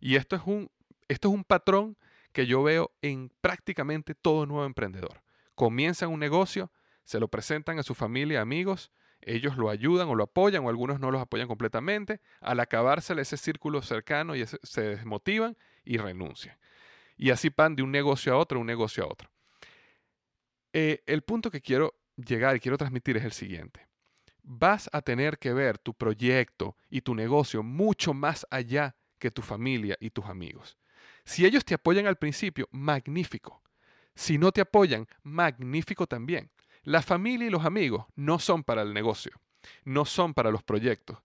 Y 0.00 0.16
esto 0.16 0.36
es 0.36 0.42
un, 0.44 0.70
esto 1.06 1.28
es 1.28 1.34
un 1.34 1.44
patrón 1.44 1.96
que 2.32 2.46
yo 2.46 2.62
veo 2.62 2.92
en 3.00 3.30
prácticamente 3.40 4.14
todo 4.14 4.44
nuevo 4.46 4.66
emprendedor. 4.66 5.22
Comienzan 5.54 6.10
un 6.10 6.20
negocio, 6.20 6.70
se 7.04 7.20
lo 7.20 7.28
presentan 7.28 7.78
a 7.78 7.82
su 7.82 7.94
familia, 7.94 8.40
amigos, 8.40 8.92
ellos 9.20 9.56
lo 9.56 9.70
ayudan 9.70 10.08
o 10.08 10.14
lo 10.14 10.24
apoyan 10.24 10.64
o 10.64 10.68
algunos 10.68 11.00
no 11.00 11.10
los 11.10 11.20
apoyan 11.20 11.48
completamente. 11.48 12.20
Al 12.40 12.60
acabársele 12.60 13.22
ese 13.22 13.36
círculo 13.36 13.82
cercano 13.82 14.36
y 14.36 14.44
se 14.46 14.82
desmotivan 14.82 15.56
y 15.84 15.96
renuncian. 15.98 16.58
Y 17.16 17.30
así 17.30 17.50
van 17.56 17.74
de 17.74 17.82
un 17.82 17.90
negocio 17.90 18.32
a 18.32 18.36
otro, 18.36 18.60
un 18.60 18.66
negocio 18.66 19.04
a 19.04 19.08
otro. 19.08 19.30
Eh, 20.72 21.02
el 21.06 21.22
punto 21.22 21.50
que 21.50 21.60
quiero 21.60 21.94
llegar 22.16 22.56
y 22.56 22.60
quiero 22.60 22.78
transmitir 22.78 23.16
es 23.16 23.24
el 23.24 23.32
siguiente. 23.32 23.87
Vas 24.50 24.88
a 24.94 25.02
tener 25.02 25.38
que 25.38 25.52
ver 25.52 25.76
tu 25.76 25.92
proyecto 25.92 26.74
y 26.88 27.02
tu 27.02 27.14
negocio 27.14 27.62
mucho 27.62 28.14
más 28.14 28.46
allá 28.50 28.96
que 29.18 29.30
tu 29.30 29.42
familia 29.42 29.98
y 30.00 30.08
tus 30.08 30.24
amigos. 30.24 30.78
Si 31.26 31.44
ellos 31.44 31.66
te 31.66 31.74
apoyan 31.74 32.06
al 32.06 32.16
principio, 32.16 32.66
magnífico. 32.70 33.62
Si 34.14 34.38
no 34.38 34.50
te 34.50 34.62
apoyan, 34.62 35.06
magnífico 35.22 36.06
también. 36.06 36.50
La 36.82 37.02
familia 37.02 37.48
y 37.48 37.50
los 37.50 37.66
amigos 37.66 38.06
no 38.16 38.38
son 38.38 38.64
para 38.64 38.80
el 38.80 38.94
negocio, 38.94 39.32
no 39.84 40.06
son 40.06 40.32
para 40.32 40.50
los 40.50 40.62
proyectos. 40.62 41.18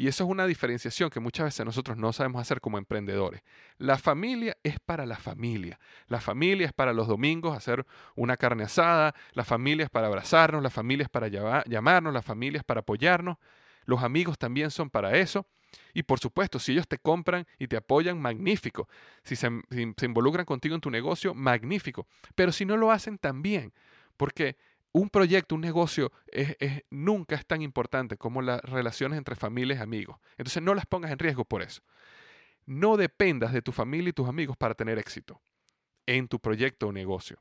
Y 0.00 0.06
eso 0.06 0.22
es 0.22 0.30
una 0.30 0.46
diferenciación 0.46 1.10
que 1.10 1.18
muchas 1.18 1.46
veces 1.46 1.66
nosotros 1.66 1.96
no 1.96 2.12
sabemos 2.12 2.40
hacer 2.40 2.60
como 2.60 2.78
emprendedores. 2.78 3.42
La 3.78 3.98
familia 3.98 4.56
es 4.62 4.78
para 4.78 5.04
la 5.06 5.16
familia. 5.16 5.80
La 6.06 6.20
familia 6.20 6.66
es 6.68 6.72
para 6.72 6.92
los 6.92 7.08
domingos 7.08 7.56
hacer 7.56 7.84
una 8.14 8.36
carne 8.36 8.62
asada, 8.62 9.12
la 9.32 9.42
familia 9.42 9.82
es 9.82 9.90
para 9.90 10.06
abrazarnos, 10.06 10.62
la 10.62 10.70
familia 10.70 11.02
es 11.02 11.08
para 11.08 11.26
llamarnos, 11.26 12.14
la 12.14 12.22
familia 12.22 12.58
es 12.58 12.64
para 12.64 12.82
apoyarnos. 12.82 13.38
Los 13.86 14.04
amigos 14.04 14.38
también 14.38 14.70
son 14.70 14.88
para 14.88 15.16
eso. 15.16 15.46
Y 15.92 16.04
por 16.04 16.20
supuesto, 16.20 16.60
si 16.60 16.70
ellos 16.70 16.86
te 16.86 16.98
compran 16.98 17.44
y 17.58 17.66
te 17.66 17.76
apoyan, 17.76 18.20
magnífico. 18.20 18.88
Si 19.24 19.34
se, 19.34 19.50
si 19.68 19.94
se 19.96 20.06
involucran 20.06 20.46
contigo 20.46 20.76
en 20.76 20.80
tu 20.80 20.92
negocio, 20.92 21.34
magnífico. 21.34 22.06
Pero 22.36 22.52
si 22.52 22.64
no 22.64 22.76
lo 22.76 22.92
hacen, 22.92 23.18
también. 23.18 23.72
Porque 24.16 24.56
un 24.98 25.10
proyecto, 25.10 25.54
un 25.54 25.60
negocio, 25.60 26.12
es, 26.26 26.56
nunca 26.90 27.36
es 27.36 27.46
tan 27.46 27.62
importante 27.62 28.16
como 28.16 28.42
las 28.42 28.60
relaciones 28.62 29.16
entre 29.18 29.36
familias 29.36 29.78
y 29.78 29.82
amigos. 29.82 30.18
Entonces 30.36 30.62
no 30.62 30.74
las 30.74 30.86
pongas 30.86 31.12
en 31.12 31.18
riesgo 31.18 31.44
por 31.44 31.62
eso. 31.62 31.82
No 32.66 32.96
dependas 32.96 33.52
de 33.52 33.62
tu 33.62 33.72
familia 33.72 34.10
y 34.10 34.12
tus 34.12 34.28
amigos 34.28 34.56
para 34.56 34.74
tener 34.74 34.98
éxito 34.98 35.40
en 36.06 36.26
tu 36.26 36.40
proyecto 36.40 36.88
o 36.88 36.92
negocio. 36.92 37.38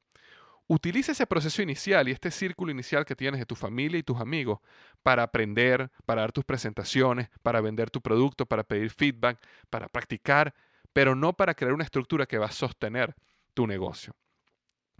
Utiliza 0.67 1.13
ese 1.13 1.25
proceso 1.25 1.61
inicial 1.61 2.09
y 2.09 2.11
este 2.11 2.29
círculo 2.29 2.71
inicial 2.71 3.05
que 3.05 3.15
tienes 3.15 3.39
de 3.39 3.45
tu 3.45 3.55
familia 3.55 3.97
y 3.97 4.03
tus 4.03 4.19
amigos 4.19 4.59
para 5.01 5.23
aprender, 5.23 5.89
para 6.05 6.21
dar 6.21 6.33
tus 6.33 6.43
presentaciones, 6.43 7.29
para 7.41 7.61
vender 7.61 7.89
tu 7.89 8.01
producto, 8.01 8.45
para 8.45 8.63
pedir 8.63 8.91
feedback, 8.91 9.39
para 9.69 9.87
practicar, 9.87 10.53
pero 10.91 11.15
no 11.15 11.33
para 11.33 11.53
crear 11.53 11.73
una 11.73 11.85
estructura 11.85 12.25
que 12.25 12.37
va 12.37 12.47
a 12.47 12.51
sostener 12.51 13.15
tu 13.53 13.65
negocio. 13.65 14.13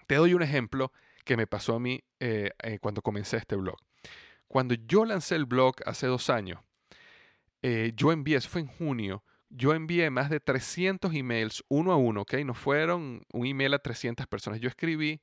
Te 0.08 0.15
doy 0.15 0.34
un 0.34 0.41
ejemplo 0.41 0.93
que 1.28 1.38
me 1.38 1.46
pasó 1.46 1.76
a 1.76 1.80
mí 1.80 2.04
eh, 2.20 2.52
eh, 2.63 2.80
cuando 2.80 3.04
comencé 3.04 3.38
este 3.38 3.56
blog. 3.56 3.78
Cuando 4.48 4.74
yo 4.74 5.06
lancé 5.06 5.36
el 5.36 5.46
blog 5.46 5.76
hace 5.86 6.08
dos 6.08 6.32
años, 6.32 6.62
eh, 7.62 7.92
yo 7.96 8.12
envié, 8.12 8.38
eso 8.38 8.50
fue 8.50 8.62
en 8.62 8.68
junio, 8.68 9.24
yo 9.50 9.74
envié 9.74 10.10
más 10.10 10.30
de 10.30 10.40
300 10.40 11.13
emails 11.13 11.63
uno 11.68 11.92
a 11.92 11.98
uno, 11.98 12.22
¿ok? 12.22 12.36
No 12.46 12.54
fueron 12.54 13.24
un 13.34 13.46
email 13.46 13.74
a 13.74 13.80
300 13.80 14.26
personas. 14.28 14.60
Yo 14.60 14.70
escribí 14.70 15.22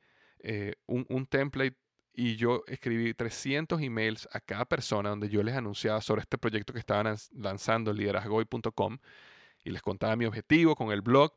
un, 0.86 1.06
un, 1.08 1.24
template 1.24 1.78
y 2.12 2.36
yo 2.36 2.64
escribí 2.66 3.14
300 3.14 3.80
emails 3.80 4.28
a 4.32 4.40
cada 4.40 4.66
persona 4.66 5.08
donde 5.08 5.30
yo 5.30 5.42
les 5.42 5.54
anunciaba 5.54 6.02
sobre 6.02 6.20
este 6.20 6.36
proyecto 6.36 6.74
que 6.74 6.78
estaban 6.78 7.16
lanzando, 7.32 7.92
liderazgoy.com, 7.94 8.98
y 9.64 9.70
les 9.70 9.80
contaba 9.80 10.16
mi 10.16 10.26
objetivo 10.26 10.74
con 10.74 10.92
el 10.92 11.00
blog. 11.00 11.32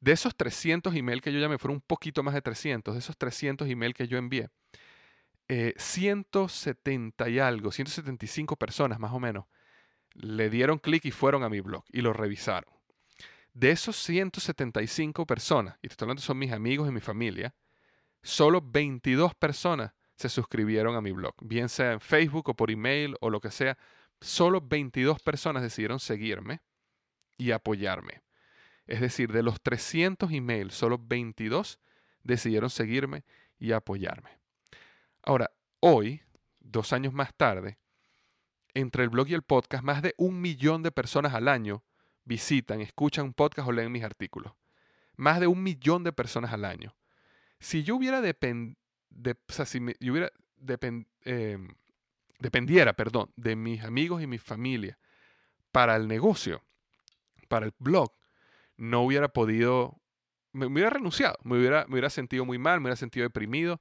De 0.00 0.12
esos 0.12 0.36
300 0.36 0.94
emails 0.94 1.22
que 1.22 1.32
yo 1.32 1.38
llamé, 1.38 1.58
fueron 1.58 1.76
un 1.76 1.80
poquito 1.80 2.22
más 2.22 2.34
de 2.34 2.42
300, 2.42 2.94
de 2.94 2.98
esos 2.98 3.16
300 3.16 3.68
emails 3.68 3.94
que 3.94 4.08
yo 4.08 4.18
envié, 4.18 4.48
170 5.48 7.26
eh, 7.26 7.30
y 7.30 7.38
algo, 7.38 7.70
175 7.70 8.56
personas 8.56 8.98
más 8.98 9.12
o 9.12 9.20
menos, 9.20 9.46
le 10.14 10.50
dieron 10.50 10.78
clic 10.78 11.04
y 11.04 11.10
fueron 11.10 11.44
a 11.44 11.48
mi 11.48 11.60
blog 11.60 11.84
y 11.92 12.00
lo 12.00 12.12
revisaron. 12.12 12.72
De 13.54 13.70
esos 13.70 13.96
175 13.96 15.26
personas, 15.26 15.76
y 15.82 15.88
te 15.88 15.94
estoy 15.94 16.06
hablando 16.06 16.22
son 16.22 16.38
mis 16.38 16.52
amigos 16.52 16.88
y 16.88 16.92
mi 16.92 17.00
familia, 17.00 17.54
solo 18.22 18.60
22 18.60 19.34
personas 19.34 19.92
se 20.16 20.28
suscribieron 20.28 20.96
a 20.96 21.00
mi 21.00 21.12
blog, 21.12 21.34
bien 21.40 21.68
sea 21.68 21.92
en 21.92 22.00
Facebook 22.00 22.48
o 22.50 22.54
por 22.54 22.70
email 22.70 23.16
o 23.20 23.30
lo 23.30 23.40
que 23.40 23.50
sea. 23.50 23.78
Solo 24.20 24.60
22 24.62 25.20
personas 25.20 25.62
decidieron 25.62 26.00
seguirme 26.00 26.60
y 27.36 27.50
apoyarme. 27.50 28.22
Es 28.86 29.00
decir, 29.00 29.32
de 29.32 29.42
los 29.42 29.60
300 29.60 30.30
emails, 30.32 30.74
solo 30.74 30.98
22 30.98 31.80
decidieron 32.22 32.70
seguirme 32.70 33.24
y 33.58 33.72
apoyarme. 33.72 34.38
Ahora, 35.22 35.50
hoy, 35.80 36.22
dos 36.60 36.92
años 36.92 37.12
más 37.12 37.34
tarde, 37.34 37.78
entre 38.74 39.02
el 39.02 39.08
blog 39.08 39.28
y 39.28 39.34
el 39.34 39.42
podcast, 39.42 39.82
más 39.82 40.02
de 40.02 40.14
un 40.18 40.40
millón 40.40 40.82
de 40.82 40.92
personas 40.92 41.34
al 41.34 41.48
año 41.48 41.82
visitan, 42.24 42.80
escuchan 42.80 43.24
un 43.24 43.32
podcast 43.32 43.68
o 43.68 43.72
leen 43.72 43.90
mis 43.90 44.04
artículos. 44.04 44.52
Más 45.16 45.40
de 45.40 45.46
un 45.46 45.62
millón 45.62 46.04
de 46.04 46.12
personas 46.12 46.52
al 46.52 46.64
año. 46.64 46.94
Si 47.58 47.82
yo 47.82 47.96
hubiera 47.96 48.20
dependido, 48.20 48.76
hubiera 50.00 50.30
em, 51.24 51.68
dependiera, 52.38 52.92
perdón, 52.92 53.32
de 53.36 53.56
mis 53.56 53.82
amigos 53.82 54.22
y 54.22 54.26
mi 54.26 54.38
familia 54.38 54.98
para 55.72 55.96
el 55.96 56.06
negocio, 56.06 56.62
para 57.48 57.66
el 57.66 57.74
blog, 57.78 58.12
no 58.76 59.02
hubiera 59.02 59.28
podido, 59.28 60.00
me, 60.52 60.66
hubiera 60.66 60.90
renunciado, 60.90 61.38
me 61.42 61.58
hubiera, 61.58 61.86
me 61.86 61.94
hubiera 61.94 62.10
sentido 62.10 62.44
muy 62.44 62.58
mal, 62.58 62.80
me 62.80 62.84
hubiera 62.84 62.96
sentido 62.96 63.24
deprimido. 63.24 63.80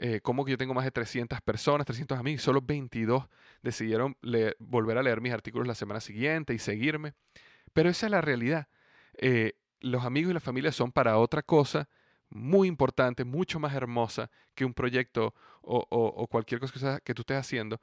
Eh, 0.00 0.20
como 0.20 0.44
que 0.44 0.52
yo 0.52 0.58
tengo 0.58 0.74
más 0.74 0.84
de 0.84 0.92
300 0.92 1.40
personas, 1.40 1.84
300 1.84 2.18
amigos, 2.18 2.42
solo 2.42 2.62
22 2.62 3.26
decidieron 3.62 4.16
volver 4.60 4.96
a 4.96 5.02
leer 5.02 5.20
mis 5.20 5.32
artículos 5.32 5.66
la 5.66 5.74
semana 5.74 6.00
siguiente 6.00 6.54
y 6.54 6.58
seguirme. 6.58 7.14
Pero 7.72 7.90
esa 7.90 8.06
es 8.06 8.12
la 8.12 8.20
realidad. 8.20 8.68
Eh, 9.14 9.54
los 9.80 10.04
amigos 10.04 10.30
y 10.30 10.34
la 10.34 10.40
familia 10.40 10.70
son 10.70 10.92
para 10.92 11.18
otra 11.18 11.42
cosa 11.42 11.88
muy 12.30 12.68
importante, 12.68 13.24
mucho 13.24 13.58
más 13.58 13.74
hermosa 13.74 14.30
que 14.54 14.64
un 14.64 14.74
proyecto 14.74 15.34
o, 15.62 15.84
o 15.90 16.26
cualquier 16.28 16.60
cosa 16.60 17.00
que 17.00 17.14
tú 17.14 17.22
estés 17.22 17.38
haciendo. 17.38 17.80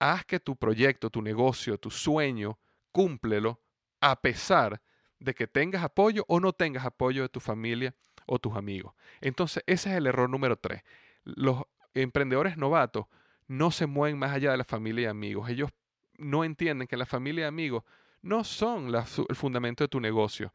Haz 0.00 0.24
que 0.24 0.40
tu 0.40 0.56
proyecto, 0.56 1.10
tu 1.10 1.22
negocio, 1.22 1.78
tu 1.78 1.90
sueño, 1.90 2.58
cúmplelo 2.90 3.60
a 4.00 4.20
pesar 4.20 4.80
de 5.20 5.34
que 5.34 5.46
tengas 5.46 5.84
apoyo 5.84 6.24
o 6.28 6.40
no 6.40 6.52
tengas 6.52 6.84
apoyo 6.84 7.22
de 7.22 7.28
tu 7.28 7.40
familia 7.40 7.94
o 8.26 8.38
tus 8.38 8.56
amigos. 8.56 8.94
Entonces, 9.20 9.62
ese 9.66 9.90
es 9.90 9.96
el 9.96 10.06
error 10.06 10.28
número 10.28 10.56
tres. 10.56 10.82
Los 11.24 11.62
emprendedores 11.94 12.56
novatos 12.56 13.06
no 13.46 13.70
se 13.70 13.86
mueven 13.86 14.18
más 14.18 14.32
allá 14.32 14.52
de 14.52 14.56
la 14.56 14.64
familia 14.64 15.04
y 15.04 15.06
amigos. 15.06 15.48
Ellos 15.48 15.70
no 16.18 16.44
entienden 16.44 16.88
que 16.88 16.96
la 16.96 17.06
familia 17.06 17.44
y 17.44 17.48
amigos 17.48 17.84
no 18.22 18.44
son 18.44 18.94
el 18.94 19.36
fundamento 19.36 19.84
de 19.84 19.88
tu 19.88 20.00
negocio. 20.00 20.52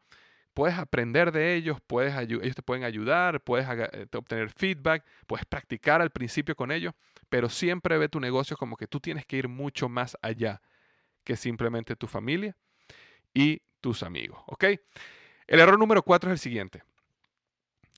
Puedes 0.54 0.78
aprender 0.78 1.32
de 1.32 1.54
ellos, 1.54 1.78
puedes 1.86 2.16
ellos 2.16 2.54
te 2.54 2.62
pueden 2.62 2.84
ayudar, 2.84 3.42
puedes 3.42 3.68
eh, 3.68 4.06
obtener 4.14 4.48
feedback, 4.48 5.04
puedes 5.26 5.44
practicar 5.44 6.00
al 6.00 6.10
principio 6.10 6.56
con 6.56 6.72
ellos, 6.72 6.94
pero 7.28 7.50
siempre 7.50 7.98
ve 7.98 8.08
tu 8.08 8.20
negocio 8.20 8.56
como 8.56 8.76
que 8.76 8.86
tú 8.86 8.98
tienes 8.98 9.26
que 9.26 9.36
ir 9.36 9.48
mucho 9.48 9.90
más 9.90 10.16
allá 10.22 10.62
que 11.24 11.36
simplemente 11.36 11.94
tu 11.94 12.06
familia 12.06 12.56
y 13.34 13.60
tus 13.80 14.02
amigos. 14.02 14.40
¿Ok? 14.46 14.64
El 15.46 15.60
error 15.60 15.78
número 15.78 16.02
cuatro 16.02 16.30
es 16.30 16.34
el 16.34 16.38
siguiente. 16.38 16.82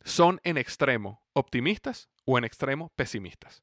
Son 0.04 0.40
en 0.44 0.56
extremo 0.58 1.22
optimistas 1.32 2.08
o 2.24 2.38
en 2.38 2.44
extremo 2.44 2.92
pesimistas. 2.96 3.62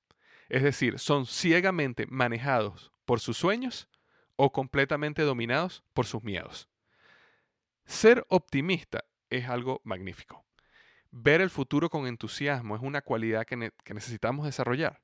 Es 0.49 0.63
decir, 0.63 0.99
son 0.99 1.25
ciegamente 1.25 2.05
manejados 2.07 2.91
por 3.05 3.19
sus 3.19 3.37
sueños 3.37 3.87
o 4.35 4.51
completamente 4.51 5.21
dominados 5.21 5.83
por 5.93 6.05
sus 6.05 6.23
miedos. 6.23 6.67
Ser 7.85 8.25
optimista 8.29 9.05
es 9.29 9.47
algo 9.47 9.81
magnífico. 9.83 10.43
Ver 11.11 11.41
el 11.41 11.49
futuro 11.49 11.89
con 11.89 12.07
entusiasmo 12.07 12.75
es 12.75 12.81
una 12.81 13.01
cualidad 13.01 13.45
que, 13.45 13.71
que 13.83 13.93
necesitamos 13.93 14.45
desarrollar. 14.45 15.01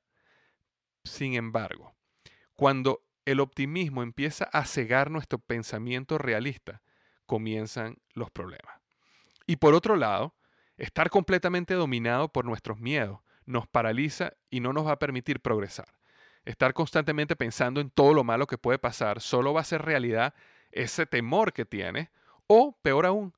Sin 1.04 1.34
embargo, 1.34 1.94
cuando 2.54 3.04
el 3.24 3.40
optimismo 3.40 4.02
empieza 4.02 4.44
a 4.44 4.64
cegar 4.64 5.10
nuestro 5.10 5.38
pensamiento 5.38 6.18
realista, 6.18 6.82
comienzan 7.32 7.96
los 8.12 8.30
problemas. 8.30 8.76
Y 9.46 9.56
por 9.56 9.72
otro 9.72 9.96
lado, 9.96 10.34
estar 10.76 11.08
completamente 11.08 11.72
dominado 11.72 12.28
por 12.28 12.44
nuestros 12.44 12.78
miedos 12.78 13.20
nos 13.46 13.66
paraliza 13.66 14.34
y 14.50 14.60
no 14.60 14.74
nos 14.74 14.86
va 14.86 14.92
a 14.92 14.98
permitir 14.98 15.40
progresar. 15.40 15.88
Estar 16.44 16.74
constantemente 16.74 17.34
pensando 17.34 17.80
en 17.80 17.88
todo 17.88 18.12
lo 18.12 18.22
malo 18.22 18.46
que 18.46 18.58
puede 18.58 18.78
pasar 18.78 19.22
solo 19.22 19.54
va 19.54 19.60
a 19.60 19.62
hacer 19.62 19.80
realidad 19.80 20.34
ese 20.72 21.06
temor 21.06 21.54
que 21.54 21.64
tiene 21.64 22.10
o, 22.48 22.78
peor 22.82 23.06
aún, 23.06 23.32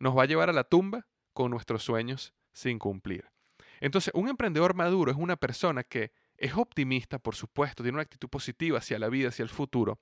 nos 0.00 0.18
va 0.18 0.24
a 0.24 0.26
llevar 0.26 0.50
a 0.50 0.52
la 0.52 0.64
tumba 0.64 1.06
con 1.32 1.52
nuestros 1.52 1.84
sueños 1.84 2.34
sin 2.52 2.80
cumplir. 2.80 3.30
Entonces, 3.78 4.12
un 4.12 4.28
emprendedor 4.28 4.74
maduro 4.74 5.12
es 5.12 5.16
una 5.16 5.36
persona 5.36 5.84
que 5.84 6.10
es 6.36 6.56
optimista, 6.56 7.20
por 7.20 7.36
supuesto, 7.36 7.84
tiene 7.84 7.94
una 7.94 8.02
actitud 8.02 8.28
positiva 8.28 8.78
hacia 8.78 8.98
la 8.98 9.08
vida, 9.08 9.28
hacia 9.28 9.44
el 9.44 9.50
futuro, 9.50 10.00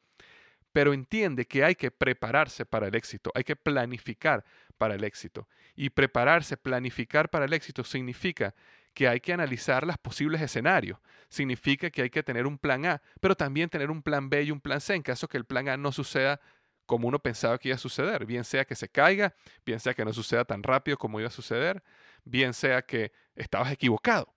pero 0.75 0.93
entiende 0.93 1.47
que 1.47 1.63
hay 1.63 1.77
que 1.77 1.93
prepararse 1.93 2.67
para 2.67 2.89
el 2.89 2.97
éxito, 2.97 3.31
hay 3.37 3.45
que 3.45 3.55
planificar 3.55 4.45
para 4.77 4.97
el 4.97 5.05
éxito. 5.05 5.47
Y 5.77 5.91
prepararse, 5.91 6.57
planificar 6.57 7.31
para 7.31 7.45
el 7.45 7.53
éxito 7.53 7.85
significa 7.85 8.57
que 8.93 9.07
hay 9.07 9.21
que 9.21 9.33
analizar 9.33 9.87
los 9.87 9.97
posibles 9.99 10.43
escenarios. 10.43 10.99
Significa 11.29 11.91
que 11.91 12.03
hay 12.03 12.11
que 12.11 12.25
tener 12.25 12.45
un 12.45 12.59
plan 12.59 12.87
A, 12.87 13.01
pero 13.21 13.37
también 13.37 13.71
tener 13.71 13.89
un 13.89 14.03
plan 14.03 14.29
B 14.29 14.43
y 14.43 14.51
un 14.51 14.61
plan 14.61 14.81
C 14.81 14.97
en 14.97 15.03
caso 15.03 15.29
que 15.29 15.37
el 15.37 15.45
plan 15.45 15.69
A 15.69 15.77
no 15.77 15.93
suceda 15.93 16.41
como 16.87 17.07
uno 17.07 17.21
pensaba 17.21 17.57
que 17.57 17.69
iba 17.69 17.77
a 17.77 17.79
suceder, 17.79 18.27
bien 18.27 18.43
sea 18.43 18.65
que 18.65 18.75
se 18.75 18.89
caiga, 18.89 19.33
bien 19.65 19.79
sea 19.79 19.95
que 19.95 20.05
no 20.05 20.13
suceda 20.13 20.45
tan 20.45 20.65
rápido 20.65 20.99
como 20.99 21.21
iba 21.21 21.29
a 21.29 21.33
suceder, 21.33 21.85
bien 22.25 22.53
sea 22.53 22.83
que 22.83 23.13
estabas 23.37 23.71
equivocado. 23.71 24.35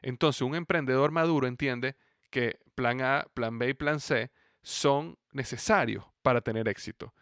Entonces, 0.00 0.42
un 0.42 0.54
emprendedor 0.54 1.10
maduro 1.10 1.48
entiende 1.48 1.96
que 2.30 2.60
plan 2.76 3.00
A, 3.00 3.26
plan 3.34 3.58
B 3.58 3.70
y 3.70 3.74
plan 3.74 3.98
C 3.98 4.30
son 4.62 5.18
necesarios 5.32 6.04
para 6.22 6.40
tener 6.40 6.68
éxito. 6.68 7.14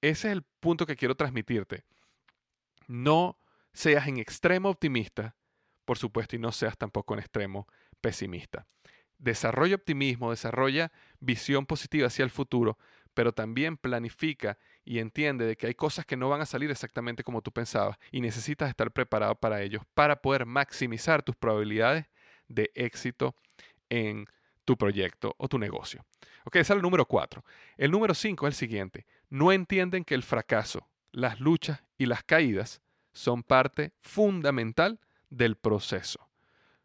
Ese 0.00 0.28
es 0.28 0.32
el 0.32 0.42
punto 0.42 0.86
que 0.86 0.96
quiero 0.96 1.14
transmitirte. 1.14 1.84
No 2.86 3.38
seas 3.72 4.06
en 4.06 4.18
extremo 4.18 4.70
optimista, 4.70 5.36
por 5.84 5.98
supuesto, 5.98 6.36
y 6.36 6.38
no 6.38 6.52
seas 6.52 6.76
tampoco 6.76 7.14
en 7.14 7.20
extremo 7.20 7.66
pesimista. 8.00 8.66
Desarrolla 9.18 9.76
optimismo, 9.76 10.30
desarrolla 10.30 10.92
visión 11.20 11.66
positiva 11.66 12.08
hacia 12.08 12.24
el 12.24 12.30
futuro, 12.30 12.78
pero 13.14 13.32
también 13.32 13.76
planifica 13.76 14.58
y 14.84 14.98
entiende 14.98 15.46
de 15.46 15.56
que 15.56 15.68
hay 15.68 15.74
cosas 15.74 16.04
que 16.04 16.16
no 16.16 16.28
van 16.28 16.40
a 16.40 16.46
salir 16.46 16.70
exactamente 16.70 17.24
como 17.24 17.40
tú 17.40 17.52
pensabas 17.52 17.96
y 18.10 18.20
necesitas 18.20 18.68
estar 18.68 18.92
preparado 18.92 19.36
para 19.36 19.62
ellos 19.62 19.82
para 19.94 20.20
poder 20.20 20.46
maximizar 20.46 21.22
tus 21.22 21.36
probabilidades 21.36 22.06
de 22.48 22.70
éxito 22.74 23.34
en 23.88 24.26
tu 24.64 24.76
proyecto 24.76 25.34
o 25.38 25.48
tu 25.48 25.58
negocio. 25.58 26.04
Ok, 26.44 26.56
ese 26.56 26.72
es 26.72 26.76
el 26.76 26.82
número 26.82 27.06
cuatro. 27.06 27.44
El 27.76 27.90
número 27.90 28.14
cinco 28.14 28.46
es 28.46 28.54
el 28.54 28.58
siguiente. 28.58 29.06
No 29.28 29.52
entienden 29.52 30.04
que 30.04 30.14
el 30.14 30.22
fracaso, 30.22 30.88
las 31.12 31.40
luchas 31.40 31.82
y 31.98 32.06
las 32.06 32.22
caídas 32.22 32.82
son 33.12 33.42
parte 33.42 33.92
fundamental 34.00 35.00
del 35.30 35.56
proceso. 35.56 36.28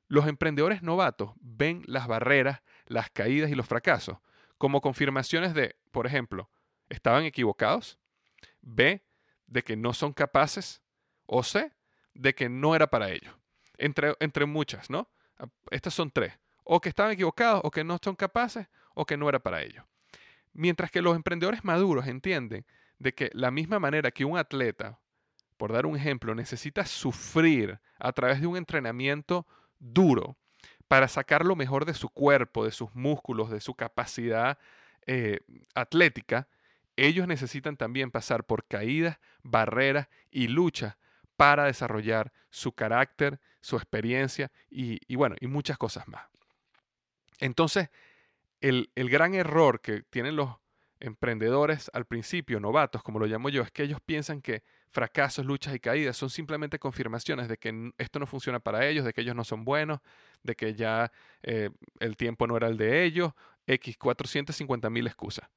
Los 0.08 0.28
emprendedores 0.28 0.82
novatos 0.82 1.32
ven 1.40 1.84
las 1.86 2.08
barreras, 2.08 2.62
las 2.86 3.10
caídas 3.10 3.52
y 3.52 3.56
los 3.56 3.68
fracasos 3.68 4.18
como 4.60 4.82
confirmaciones 4.82 5.54
de, 5.56 5.78
por 5.92 6.06
ejemplo, 6.06 6.52
estaban 6.90 7.24
equivocados, 7.24 7.98
B, 8.62 9.02
de 9.48 9.64
que 9.64 9.76
no 9.78 9.94
son 9.94 10.14
capaces, 10.14 10.84
o 11.26 11.44
C, 11.44 11.72
de 12.14 12.36
que 12.36 12.50
no 12.50 12.76
era 12.76 12.88
para 12.88 13.10
ellos. 13.10 13.34
Entre, 13.78 14.16
entre 14.20 14.46
muchas, 14.46 14.90
¿no? 14.90 15.10
Estas 15.72 15.94
son 15.94 16.12
tres. 16.12 16.38
O 16.72 16.80
que 16.82 16.90
estaban 16.90 17.14
equivocados, 17.14 17.62
o 17.64 17.72
que 17.72 17.84
no 17.84 17.98
son 18.04 18.16
capaces, 18.16 18.68
o 18.94 19.04
que 19.04 19.18
no 19.18 19.28
era 19.28 19.40
para 19.40 19.64
ellos. 19.64 19.84
Mientras 20.54 20.92
que 20.92 21.02
los 21.02 21.16
emprendedores 21.16 21.64
maduros 21.64 22.06
entienden 22.06 22.64
de 23.00 23.14
que 23.16 23.32
la 23.34 23.50
misma 23.50 23.80
manera 23.80 24.12
que 24.12 24.24
un 24.24 24.38
atleta, 24.38 25.00
por 25.58 25.74
dar 25.74 25.88
un 25.88 25.96
ejemplo, 25.96 26.36
necesita 26.36 26.86
sufrir 26.86 27.80
a 27.98 28.12
través 28.12 28.40
de 28.40 28.46
un 28.46 28.56
entrenamiento 28.56 29.48
duro 29.80 30.38
para 30.88 31.08
sacar 31.08 31.44
lo 31.44 31.56
mejor 31.56 31.86
de 31.86 31.96
su 31.96 32.10
cuerpo, 32.10 32.66
de 32.66 32.72
sus 32.72 32.94
músculos, 32.94 33.50
de 33.50 33.62
su 33.62 33.74
capacidad 33.74 34.60
eh, 35.08 35.40
atlética, 35.74 36.48
ellos 36.98 37.28
necesitan 37.28 37.78
también 37.78 38.12
pasar 38.12 38.44
por 38.44 38.66
caídas, 38.66 39.18
barreras 39.42 40.08
y 40.30 40.50
luchas 40.50 40.98
para 41.36 41.66
desarrollar 41.66 42.32
su 42.52 42.74
carácter, 42.74 43.40
su 43.60 43.78
experiencia 43.78 44.52
y, 44.70 45.16
bueno, 45.16 45.36
y 45.40 45.48
muchas 45.48 45.78
cosas 45.78 46.08
más. 46.08 46.28
Entonces, 47.40 47.90
el, 48.62 48.92
el 48.96 49.10
gran 49.10 49.34
error 49.34 49.82
que 49.82 50.04
tienen 50.04 50.36
los 50.36 50.58
emprendedores 51.00 51.90
al 51.94 52.06
principio, 52.06 52.60
novatos, 52.60 53.04
como 53.04 53.20
lo 53.20 53.26
llamo 53.26 53.50
yo, 53.50 53.62
es 53.62 53.72
que 53.72 53.84
ellos 53.84 54.00
piensan 54.06 54.42
que 54.42 54.64
fracasos, 54.90 55.46
luchas 55.46 55.74
y 55.76 55.80
caídas 55.80 56.18
son 56.18 56.30
simplemente 56.30 56.80
confirmaciones 56.80 57.48
de 57.48 57.58
que 57.58 57.92
esto 57.98 58.20
no 58.20 58.26
funciona 58.26 58.60
para 58.60 58.86
ellos, 58.88 59.06
de 59.06 59.14
que 59.14 59.22
ellos 59.22 59.36
no 59.36 59.44
son 59.44 59.64
buenos, 59.64 60.00
de 60.44 60.56
que 60.56 60.74
ya 60.76 61.12
eh, 61.44 61.70
el 62.00 62.18
tiempo 62.18 62.48
no 62.48 62.58
era 62.58 62.68
el 62.68 62.78
de 62.78 63.04
ellos, 63.04 63.34
X 63.68 63.98
450 63.98 64.90
mil 64.90 65.08
excusas. 65.08 65.50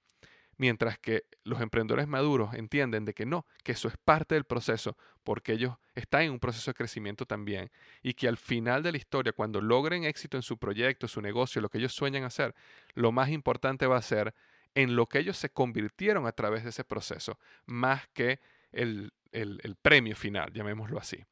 Mientras 0.59 0.99
que 0.99 1.25
los 1.45 1.61
emprendedores 1.61 2.07
maduros 2.07 2.55
entienden 2.55 3.05
de 3.05 3.15
que 3.15 3.27
no, 3.27 3.47
que 3.65 3.73
eso 3.73 3.89
es 3.89 3.95
parte 3.97 4.35
del 4.35 4.45
proceso, 4.45 4.97
porque 5.25 5.53
ellos 5.53 5.77
están 5.95 6.23
en 6.23 6.33
un 6.33 6.41
proceso 6.41 6.71
de 6.71 6.75
crecimiento 6.75 7.27
también, 7.27 7.71
y 8.03 8.15
que 8.15 8.29
al 8.29 8.37
final 8.37 8.83
de 8.83 8.93
la 8.93 8.99
historia, 8.99 9.33
cuando 9.33 9.61
logren 9.61 10.05
éxito 10.05 10.37
en 10.37 10.43
su 10.43 10.59
proyecto, 10.59 11.09
su 11.09 11.21
negocio, 11.21 11.61
lo 11.61 11.69
que 11.69 11.79
ellos 11.79 11.95
sueñan 11.95 12.25
hacer, 12.25 12.55
lo 12.95 13.13
más 13.13 13.31
importante 13.31 13.87
va 13.87 13.97
a 13.97 14.03
ser 14.03 14.35
en 14.75 14.97
lo 14.97 15.07
que 15.07 15.19
ellos 15.19 15.37
se 15.37 15.51
convirtieron 15.51 16.27
a 16.27 16.33
través 16.33 16.65
de 16.65 16.71
ese 16.71 16.85
proceso, 16.85 17.39
más 17.67 18.09
que 18.13 18.41
el, 18.73 19.13
el, 19.33 19.77
premio 19.81 20.17
final, 20.17 20.53
llamémoslo 20.53 20.99
así. 20.99 21.25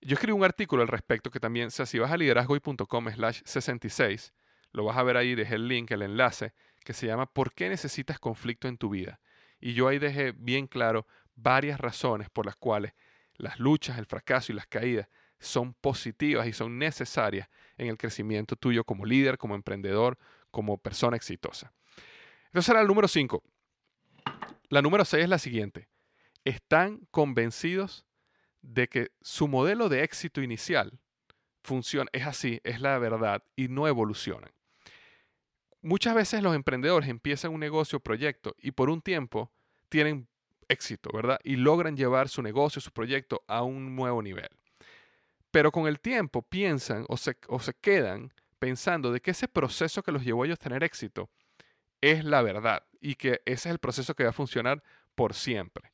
Yo 0.00 0.14
escribí 0.14 0.36
un 0.36 0.44
artículo 0.44 0.82
al 0.82 0.88
respecto 0.88 1.30
que 1.30 1.40
también, 1.40 1.70
si 1.70 1.98
vas 1.98 2.10
a 2.10 2.16
liderazgoy.com 2.16 3.10
slash 3.10 3.42
66, 3.44 4.32
lo 4.72 4.84
vas 4.84 4.96
a 4.96 5.02
ver 5.02 5.16
ahí, 5.16 5.34
dejé 5.34 5.54
el 5.54 5.68
link, 5.68 5.90
el 5.90 6.02
enlace, 6.02 6.52
que 6.86 6.94
se 6.94 7.06
llama 7.06 7.26
¿Por 7.26 7.52
qué 7.52 7.68
necesitas 7.68 8.18
conflicto 8.18 8.68
en 8.68 8.78
tu 8.78 8.88
vida? 8.88 9.20
Y 9.60 9.74
yo 9.74 9.88
ahí 9.88 9.98
dejé 9.98 10.32
bien 10.32 10.66
claro 10.66 11.06
varias 11.34 11.78
razones 11.78 12.30
por 12.30 12.46
las 12.46 12.56
cuales 12.56 12.94
las 13.34 13.58
luchas, 13.60 13.98
el 13.98 14.06
fracaso 14.06 14.52
y 14.52 14.54
las 14.54 14.66
caídas 14.66 15.08
son 15.38 15.74
positivas 15.74 16.46
y 16.46 16.54
son 16.54 16.78
necesarias 16.78 17.50
en 17.76 17.88
el 17.88 17.98
crecimiento 17.98 18.56
tuyo 18.56 18.84
como 18.84 19.04
líder, 19.04 19.36
como 19.36 19.54
emprendedor, 19.54 20.18
como 20.50 20.78
persona 20.78 21.16
exitosa. 21.16 21.74
Entonces 22.46 22.70
era 22.70 22.80
el 22.80 22.86
número 22.86 23.08
5. 23.08 23.42
La 24.70 24.80
número 24.80 25.04
6 25.04 25.24
es 25.24 25.28
la 25.28 25.38
siguiente 25.38 25.88
están 26.46 27.00
convencidos 27.10 28.06
de 28.62 28.88
que 28.88 29.10
su 29.20 29.48
modelo 29.48 29.88
de 29.88 30.04
éxito 30.04 30.40
inicial 30.40 31.00
funciona, 31.62 32.08
es 32.12 32.24
así, 32.24 32.60
es 32.62 32.80
la 32.80 32.98
verdad 32.98 33.42
y 33.56 33.66
no 33.66 33.88
evolucionan. 33.88 34.50
Muchas 35.82 36.14
veces 36.14 36.42
los 36.42 36.54
emprendedores 36.54 37.08
empiezan 37.08 37.52
un 37.52 37.60
negocio 37.60 37.98
o 37.98 38.00
proyecto 38.00 38.54
y 38.58 38.72
por 38.72 38.90
un 38.90 39.02
tiempo 39.02 39.52
tienen 39.88 40.28
éxito, 40.68 41.10
¿verdad? 41.12 41.38
Y 41.44 41.56
logran 41.56 41.96
llevar 41.96 42.28
su 42.28 42.42
negocio, 42.42 42.80
su 42.80 42.90
proyecto 42.90 43.42
a 43.46 43.62
un 43.62 43.94
nuevo 43.94 44.22
nivel. 44.22 44.48
Pero 45.50 45.70
con 45.70 45.86
el 45.86 46.00
tiempo 46.00 46.42
piensan 46.42 47.04
o 47.08 47.16
se, 47.16 47.36
o 47.48 47.60
se 47.60 47.74
quedan 47.74 48.32
pensando 48.58 49.12
de 49.12 49.20
que 49.20 49.30
ese 49.30 49.48
proceso 49.48 50.02
que 50.02 50.12
los 50.12 50.24
llevó 50.24 50.42
a 50.42 50.46
ellos 50.46 50.58
a 50.60 50.64
tener 50.64 50.82
éxito 50.82 51.30
es 52.00 52.24
la 52.24 52.42
verdad 52.42 52.84
y 53.00 53.14
que 53.14 53.42
ese 53.44 53.68
es 53.68 53.72
el 53.72 53.78
proceso 53.78 54.14
que 54.14 54.24
va 54.24 54.30
a 54.30 54.34
funcionar 54.34 54.82
por 55.14 55.34
siempre. 55.34 55.92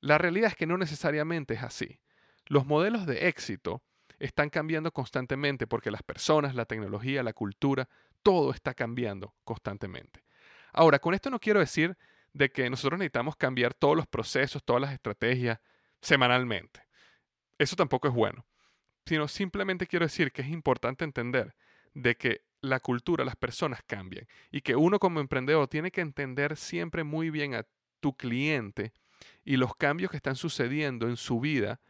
La 0.00 0.18
realidad 0.18 0.50
es 0.50 0.56
que 0.56 0.66
no 0.66 0.76
necesariamente 0.76 1.54
es 1.54 1.62
así. 1.62 1.98
Los 2.46 2.66
modelos 2.66 3.06
de 3.06 3.28
éxito 3.28 3.82
están 4.18 4.50
cambiando 4.50 4.92
constantemente 4.92 5.66
porque 5.66 5.90
las 5.90 6.02
personas, 6.02 6.54
la 6.54 6.64
tecnología, 6.64 7.22
la 7.22 7.32
cultura, 7.32 7.88
todo 8.22 8.52
está 8.52 8.74
cambiando 8.74 9.34
constantemente. 9.44 10.24
Ahora, 10.72 10.98
con 10.98 11.14
esto 11.14 11.30
no 11.30 11.38
quiero 11.38 11.60
decir 11.60 11.96
de 12.32 12.50
que 12.50 12.68
nosotros 12.68 12.98
necesitamos 12.98 13.36
cambiar 13.36 13.74
todos 13.74 13.96
los 13.96 14.06
procesos, 14.06 14.62
todas 14.64 14.82
las 14.82 14.92
estrategias 14.92 15.60
semanalmente. 16.00 16.80
Eso 17.58 17.76
tampoco 17.76 18.08
es 18.08 18.14
bueno. 18.14 18.44
Sino 19.06 19.28
simplemente 19.28 19.86
quiero 19.86 20.06
decir 20.06 20.32
que 20.32 20.42
es 20.42 20.48
importante 20.48 21.04
entender 21.04 21.54
de 21.92 22.16
que 22.16 22.42
la 22.60 22.80
cultura, 22.80 23.24
las 23.24 23.36
personas 23.36 23.80
cambian 23.86 24.26
y 24.50 24.62
que 24.62 24.74
uno 24.74 24.98
como 24.98 25.20
emprendedor 25.20 25.68
tiene 25.68 25.90
que 25.90 26.00
entender 26.00 26.56
siempre 26.56 27.04
muy 27.04 27.30
bien 27.30 27.54
a 27.54 27.66
tu 28.00 28.16
cliente 28.16 28.92
y 29.44 29.56
los 29.56 29.76
cambios 29.76 30.10
que 30.10 30.16
están 30.16 30.36
sucediendo 30.36 31.06
en 31.06 31.16
su 31.16 31.40
vida 31.40 31.80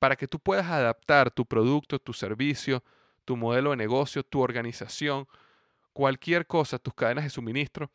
para 0.00 0.16
que 0.16 0.26
tú 0.26 0.40
puedas 0.40 0.66
adaptar 0.66 1.30
tu 1.30 1.46
producto, 1.46 2.00
tu 2.00 2.12
servicio, 2.12 2.82
tu 3.24 3.36
modelo 3.36 3.70
de 3.70 3.76
negocio, 3.76 4.24
tu 4.24 4.40
organización, 4.40 5.28
cualquier 5.92 6.46
cosa, 6.46 6.78
tus 6.78 6.94
cadenas 6.94 7.24
de 7.24 7.30
suministro, 7.30 7.92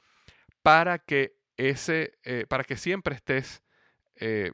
para 0.62 1.00
que 1.00 1.36
ese, 1.58 2.14
eh, 2.24 2.46
para 2.48 2.64
que 2.64 2.78
siempre 2.78 3.16
estés 3.16 3.64
eh, 4.18 4.52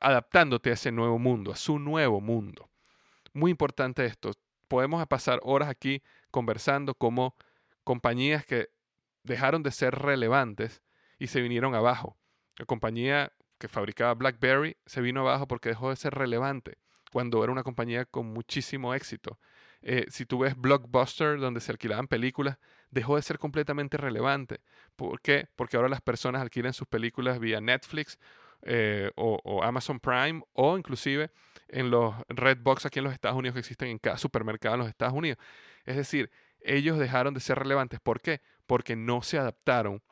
adaptándote 0.00 0.68
a 0.70 0.74
ese 0.74 0.92
nuevo 0.92 1.18
mundo, 1.18 1.50
a 1.50 1.56
su 1.56 1.78
nuevo 1.78 2.20
mundo. 2.20 2.70
Muy 3.32 3.50
importante 3.50 4.04
esto. 4.04 4.32
Podemos 4.68 5.04
pasar 5.06 5.40
horas 5.42 5.70
aquí 5.70 6.02
conversando 6.30 6.94
como 6.94 7.34
compañías 7.84 8.44
que 8.44 8.68
dejaron 9.22 9.62
de 9.62 9.70
ser 9.70 9.94
relevantes 9.94 10.82
y 11.18 11.28
se 11.28 11.40
vinieron 11.40 11.74
abajo. 11.74 12.18
La 12.58 12.66
compañía 12.66 13.32
que 13.62 13.68
fabricaba 13.68 14.12
BlackBerry 14.14 14.76
se 14.86 15.00
vino 15.00 15.20
abajo 15.20 15.46
porque 15.46 15.68
dejó 15.68 15.90
de 15.90 15.96
ser 15.96 16.14
relevante 16.14 16.78
cuando 17.12 17.44
era 17.44 17.52
una 17.52 17.62
compañía 17.62 18.04
con 18.04 18.26
muchísimo 18.26 18.92
éxito. 18.92 19.38
Eh, 19.82 20.06
si 20.08 20.26
tú 20.26 20.40
ves 20.40 20.56
Blockbuster, 20.56 21.38
donde 21.38 21.60
se 21.60 21.70
alquilaban 21.70 22.08
películas, 22.08 22.58
dejó 22.90 23.14
de 23.14 23.22
ser 23.22 23.38
completamente 23.38 23.96
relevante. 23.96 24.62
¿Por 24.96 25.20
qué? 25.20 25.46
Porque 25.54 25.76
ahora 25.76 25.88
las 25.88 26.00
personas 26.00 26.42
alquilan 26.42 26.72
sus 26.72 26.88
películas 26.88 27.38
vía 27.38 27.60
Netflix 27.60 28.18
eh, 28.62 29.12
o, 29.14 29.62
Amazon 29.62 30.00
Prime 30.00 30.42
o 30.54 30.76
inclusive 30.76 31.30
en 31.68 31.90
los 31.90 32.16
Redbox 32.30 32.86
aquí 32.86 32.98
en 32.98 33.04
los 33.04 33.12
Estados 33.12 33.38
Unidos 33.38 33.54
que 33.54 33.60
existen 33.60 33.88
en 33.90 33.98
cada 33.98 34.18
supermercado 34.18 34.74
en 34.74 34.80
los 34.80 34.88
Estados 34.88 35.14
Unidos. 35.14 35.38
Es 35.84 35.96
decir, 35.96 36.32
ellos 36.58 36.98
dejaron 36.98 37.32
de 37.32 37.38
ser 37.38 37.60
relevantes. 37.60 38.00
¿Por 38.00 38.20
qué? 38.20 38.40
Porque 38.66 38.96
no 38.96 39.22
se 39.22 39.38
adaptaron 39.38 40.02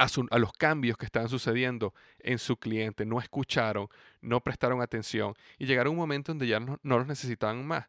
a, 0.00 0.38
los 0.38 0.52
cambios 0.52 0.96
que 0.96 1.04
estaban 1.04 1.28
sucediendo 1.28 1.94
en 2.18 2.38
su 2.38 2.56
cliente, 2.56 3.04
no 3.04 3.18
escucharon, 3.18 3.88
no 4.22 4.40
prestaron 4.40 4.80
atención 4.80 5.34
y 5.58 5.66
llegaron 5.66 5.92
un 5.92 5.98
momento 5.98 6.32
donde 6.32 6.46
ya 6.46 6.58
no, 6.58 6.78
los 6.82 7.06
necesitaban 7.06 7.66
más. 7.66 7.86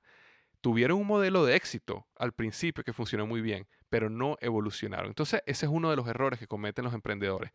tuvieron 0.60 1.00
un 1.00 1.08
modelo 1.08 1.46
de 1.46 1.56
éxito 1.56 2.06
al 2.18 2.34
principio 2.34 2.84
que 2.84 2.94
funcionó 2.94 3.26
muy 3.26 3.42
bien, 3.42 3.68
pero 3.90 4.10
no 4.10 4.38
evolucionaron. 4.42 5.08
Entonces, 5.08 5.42
ese 5.46 5.66
es 5.66 5.72
uno 5.72 5.90
de 5.90 5.96
los 5.96 6.08
errores 6.08 6.40
que 6.40 6.48
cometen 6.48 6.84
los 6.84 6.94
emprendedores. 6.94 7.52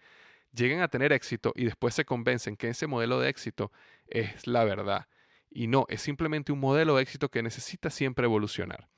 Llegan 0.53 0.81
a 0.81 0.89
tener 0.89 1.13
éxito 1.13 1.53
y 1.55 1.67
después 1.67 1.95
se 1.95 2.05
convencen 2.05 2.57
que 2.57 2.71
ese 2.71 2.87
modelo 2.87 3.21
de 3.21 3.29
éxito 3.29 3.71
es 4.07 4.47
la 4.47 4.65
verdad. 4.65 5.07
Y 5.51 5.69
no, 5.69 5.87
es 5.89 6.01
simplemente 6.03 6.51
un 6.53 6.61
modelo 6.61 6.97
de 6.97 7.03
éxito 7.03 7.29
que 7.31 7.43
necesita 7.43 7.91
siempre 7.91 8.25
evolucionar. 8.25 8.89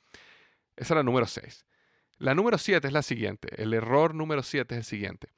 Esa 0.76 0.94
es 0.94 0.96
la 0.96 1.02
número 1.02 1.26
6. 1.26 1.66
La 2.18 2.34
número 2.34 2.58
7 2.58 2.86
es 2.86 2.92
la 2.92 3.02
siguiente. 3.02 3.48
El 3.60 3.74
error 3.74 4.14
número 4.14 4.42
7 4.42 4.74
es 4.74 4.78
el 4.78 4.84
siguiente. 4.84 5.28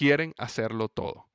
Quieren 0.00 0.32
hacerlo 0.38 0.88
todo. 0.88 1.28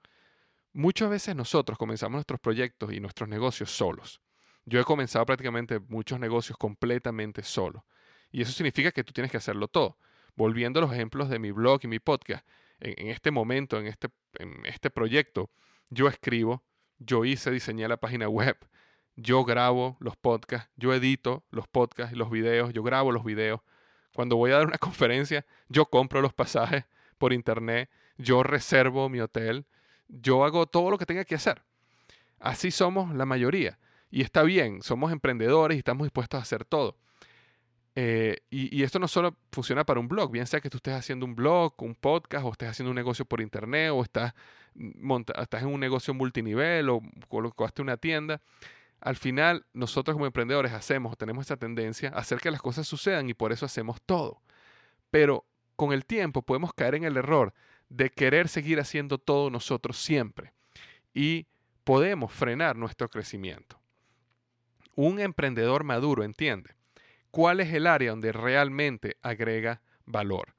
Muchas 0.73 1.07
veces 1.11 1.35
nosotros 1.35 1.77
comenzamos 1.77 2.13
nuestros 2.13 2.39
proyectos 2.39 2.91
y 2.91 2.99
nuestros 2.99 3.29
negocios 3.29 3.69
solos. 3.69 4.21
Yo 4.65 4.79
he 4.79 4.83
comenzado 4.83 5.23
prácticamente 5.23 5.79
muchos 5.79 6.19
negocios 6.19 6.57
completamente 6.57 7.43
solo. 7.43 7.85
Y 8.31 8.41
eso 8.41 8.51
significa 8.51 8.91
que 8.91 9.03
tú 9.03 9.13
tienes 9.13 9.29
que 9.29 9.37
hacerlo 9.37 9.67
todo. 9.67 9.99
Volviendo 10.35 10.79
a 10.79 10.81
los 10.81 10.91
ejemplos 10.91 11.29
de 11.29 11.37
mi 11.37 11.51
blog 11.51 11.81
y 11.83 11.87
mi 11.87 11.99
podcast, 11.99 12.43
en, 12.79 13.09
este 13.09 13.29
momento, 13.29 13.77
en 13.77 13.85
este, 13.85 14.07
en 14.39 14.65
este 14.65 14.89
proyecto, 14.89 15.51
yo 15.91 16.07
escribo, 16.07 16.63
yo 16.97 17.23
hice, 17.23 17.51
diseñé 17.51 17.87
la 17.87 17.97
página 17.97 18.29
web, 18.29 18.57
yo 19.15 19.45
grabo 19.45 19.95
los 19.99 20.17
podcasts, 20.17 20.71
yo 20.75 20.91
edito 20.91 21.45
los 21.51 21.67
podcasts 21.67 22.15
y 22.15 22.17
los 22.17 22.31
videos, 22.31 22.73
yo 22.73 22.81
grabo 22.81 23.11
los 23.11 23.23
videos. 23.23 23.61
Cuando 24.15 24.37
voy 24.37 24.49
a 24.49 24.55
dar 24.55 24.65
una 24.65 24.77
conferencia, 24.79 25.45
yo 25.69 25.85
compro 25.85 26.19
los 26.19 26.33
pasajes 26.33 26.85
por 27.19 27.31
internet, 27.31 27.91
yo 28.17 28.43
reservo 28.43 29.09
mi 29.09 29.19
hotel, 29.19 29.65
yo 30.07 30.45
hago 30.45 30.65
todo 30.67 30.91
lo 30.91 30.97
que 30.97 31.05
tenga 31.05 31.25
que 31.25 31.35
hacer. 31.35 31.63
Así 32.39 32.71
somos 32.71 33.13
la 33.15 33.25
mayoría. 33.25 33.79
Y 34.11 34.21
está 34.21 34.43
bien, 34.43 34.81
somos 34.81 35.11
emprendedores 35.11 35.75
y 35.75 35.79
estamos 35.79 36.05
dispuestos 36.05 36.39
a 36.39 36.43
hacer 36.43 36.63
todo. 36.63 36.97
Eh, 37.97 38.37
y, 38.49 38.83
esto 38.83 38.99
no 38.99 39.07
solo 39.07 39.37
funciona 39.53 39.85
para 39.85 40.01
un 40.01 40.09
blog, 40.09 40.29
bien 40.29 40.45
sea 40.47 40.59
que 40.59 40.69
tú 40.69 40.77
estés 40.77 40.93
haciendo 40.93 41.25
un 41.25 41.33
blog, 41.33 41.73
un 41.81 41.95
podcast, 41.95 42.45
o 42.45 42.51
estés 42.51 42.69
haciendo 42.69 42.91
un 42.91 42.95
negocio 42.95 43.23
por 43.23 43.39
internet, 43.39 43.91
o 43.93 44.03
estás, 44.03 44.33
estás 45.39 45.61
en 45.63 45.69
un 45.69 45.79
negocio 45.79 46.13
multinivel, 46.13 46.89
o 46.89 47.01
colocaste 47.29 47.81
una 47.81 47.95
tienda. 47.95 48.41
Al 48.99 49.15
final, 49.15 49.65
nosotros 49.73 50.13
como 50.15 50.25
emprendedores 50.25 50.73
hacemos, 50.73 51.17
tenemos 51.17 51.45
esa 51.45 51.57
tendencia 51.57 52.09
a 52.09 52.19
hacer 52.19 52.39
que 52.39 52.51
las 52.51 52.61
cosas 52.61 52.85
sucedan 52.87 53.29
y 53.29 53.33
por 53.33 53.53
eso 53.53 53.65
hacemos 53.65 54.01
todo. 54.01 54.41
Pero 55.09 55.45
con 55.75 55.93
el 55.93 56.05
tiempo 56.05 56.41
podemos 56.41 56.73
caer 56.73 56.95
en 56.95 57.05
el 57.05 57.17
error 57.17 57.53
de 57.95 58.09
querer 58.09 58.47
seguir 58.47 58.79
haciendo 58.79 59.17
todo 59.17 59.49
nosotros 59.49 59.97
siempre. 59.97 60.53
Y 61.13 61.47
podemos 61.83 62.31
frenar 62.31 62.75
nuestro 62.75 63.09
crecimiento 63.09 63.79
un 64.95 65.19
emprendedor 65.19 65.83
maduro 65.83 66.23
entiende 66.23 66.75
cuál 67.31 67.59
es 67.59 67.73
el 67.73 67.85
área 67.85 68.11
donde 68.11 68.31
realmente 68.31 69.17
agrega 69.21 69.81
valor 70.05 70.55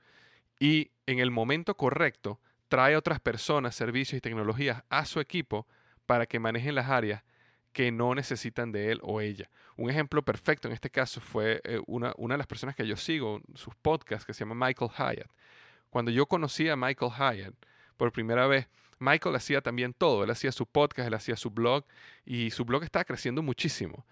y 0.61 0.91
en 1.07 1.19
el 1.19 1.31
momento 1.31 1.77
correcto 1.77 2.41
trae 2.69 2.97
otras 2.97 3.21
personas, 3.21 3.75
servicios 3.75 4.19
y 4.19 4.21
tecnologías 4.21 4.83
a 4.91 5.05
su 5.07 5.21
equipo 5.21 5.67
para 6.05 6.27
que 6.27 6.39
manejen 6.39 6.75
las 6.75 6.91
áreas 6.91 7.25
que 7.73 7.93
no 7.93 8.15
necesitan 8.15 8.73
de 8.73 8.91
él 8.91 9.01
o 9.03 9.21
ella. 9.21 9.51
Un 9.77 9.91
ejemplo 9.91 10.23
perfecto 10.23 10.67
en 10.67 10.75
este 10.75 10.91
caso 10.91 11.21
fue 11.21 11.61
eh, 11.65 11.79
una, 11.87 12.15
una, 12.17 12.35
de 12.35 12.39
las 12.39 12.47
personas 12.47 12.75
que 12.75 12.87
yo 12.87 12.97
sigo, 12.97 13.41
sus 13.55 13.75
podcasts, 13.75 14.25
que 14.25 14.33
se 14.33 14.45
llama 14.45 14.67
Michael 14.67 14.91
Hyatt. 14.91 15.31
Cuando 15.97 16.11
yo 16.11 16.27
conocí 16.27 16.69
a 16.69 16.77
Michael 16.77 17.11
Hyatt 17.11 17.55
por 17.97 18.13
primera 18.13 18.47
vez, 18.47 18.69
Michael 18.99 19.35
hacía 19.35 19.63
también 19.63 19.95
todo. 19.95 20.25
Él 20.25 20.31
hacía 20.31 20.53
su 20.53 20.67
podcast, 20.67 21.07
él 21.07 21.15
hacía 21.15 21.37
su 21.37 21.49
blog 21.49 21.87
y 22.27 22.51
su 22.51 22.67
blog 22.67 22.85
estaba 22.85 23.07
creciendo 23.07 23.41
muchísimo. 23.43 24.05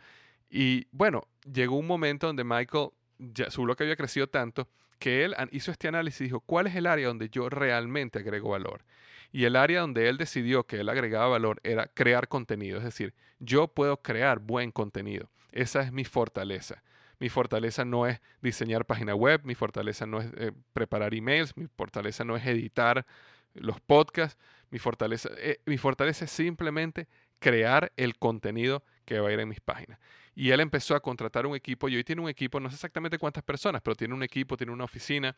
Y 0.48 0.86
bueno, 0.92 1.28
llegó 1.44 1.76
un 1.76 1.86
momento 1.86 2.26
donde 2.26 2.42
Michael, 2.42 2.88
ya, 3.18 3.50
su 3.50 3.64
blog 3.64 3.76
había 3.82 3.96
crecido 3.96 4.26
tanto 4.26 4.66
que 4.98 5.26
él 5.26 5.36
hizo 5.50 5.70
este 5.70 5.86
análisis 5.86 6.22
y 6.22 6.24
dijo, 6.24 6.40
¿cuál 6.40 6.68
es 6.68 6.74
el 6.74 6.86
área 6.86 7.08
donde 7.08 7.28
yo 7.28 7.50
realmente 7.50 8.20
agrego 8.20 8.48
valor? 8.48 8.82
Y 9.30 9.44
el 9.44 9.54
área 9.54 9.82
donde 9.82 10.08
él 10.08 10.16
decidió 10.16 10.64
que 10.64 10.80
él 10.80 10.88
agregaba 10.88 11.28
valor 11.28 11.60
era 11.64 11.88
crear 11.88 12.28
contenido, 12.28 12.78
es 12.78 12.84
decir, 12.84 13.12
yo 13.40 13.68
puedo 13.68 13.98
crear 13.98 14.38
buen 14.38 14.72
contenido. 14.72 15.28
Esa 15.52 15.82
es 15.82 15.92
mi 15.92 16.06
fortaleza. 16.06 16.82
Mi 17.18 17.28
fortaleza 17.28 17.84
no 17.84 18.06
es 18.06 18.20
diseñar 18.40 18.86
página 18.86 19.14
web, 19.14 19.40
mi 19.44 19.54
fortaleza 19.54 20.06
no 20.06 20.20
es 20.20 20.30
eh, 20.36 20.52
preparar 20.72 21.14
emails, 21.14 21.56
mi 21.56 21.66
fortaleza 21.66 22.24
no 22.24 22.36
es 22.36 22.46
editar 22.46 23.06
los 23.54 23.80
podcasts, 23.80 24.38
mi 24.70 24.78
fortaleza, 24.78 25.30
eh, 25.38 25.60
mi 25.66 25.78
fortaleza 25.78 26.24
es 26.24 26.30
simplemente 26.30 27.08
crear 27.38 27.92
el 27.96 28.18
contenido 28.18 28.82
que 29.04 29.20
va 29.20 29.28
a 29.28 29.32
ir 29.32 29.40
en 29.40 29.48
mis 29.48 29.60
páginas. 29.60 29.98
Y 30.34 30.50
él 30.50 30.60
empezó 30.60 30.96
a 30.96 31.00
contratar 31.00 31.46
un 31.46 31.54
equipo 31.54 31.88
y 31.88 31.96
hoy 31.96 32.04
tiene 32.04 32.22
un 32.22 32.28
equipo, 32.28 32.58
no 32.58 32.68
sé 32.68 32.74
exactamente 32.74 33.18
cuántas 33.18 33.44
personas, 33.44 33.82
pero 33.82 33.94
tiene 33.94 34.14
un 34.14 34.22
equipo, 34.22 34.56
tiene 34.56 34.72
una 34.72 34.84
oficina, 34.84 35.36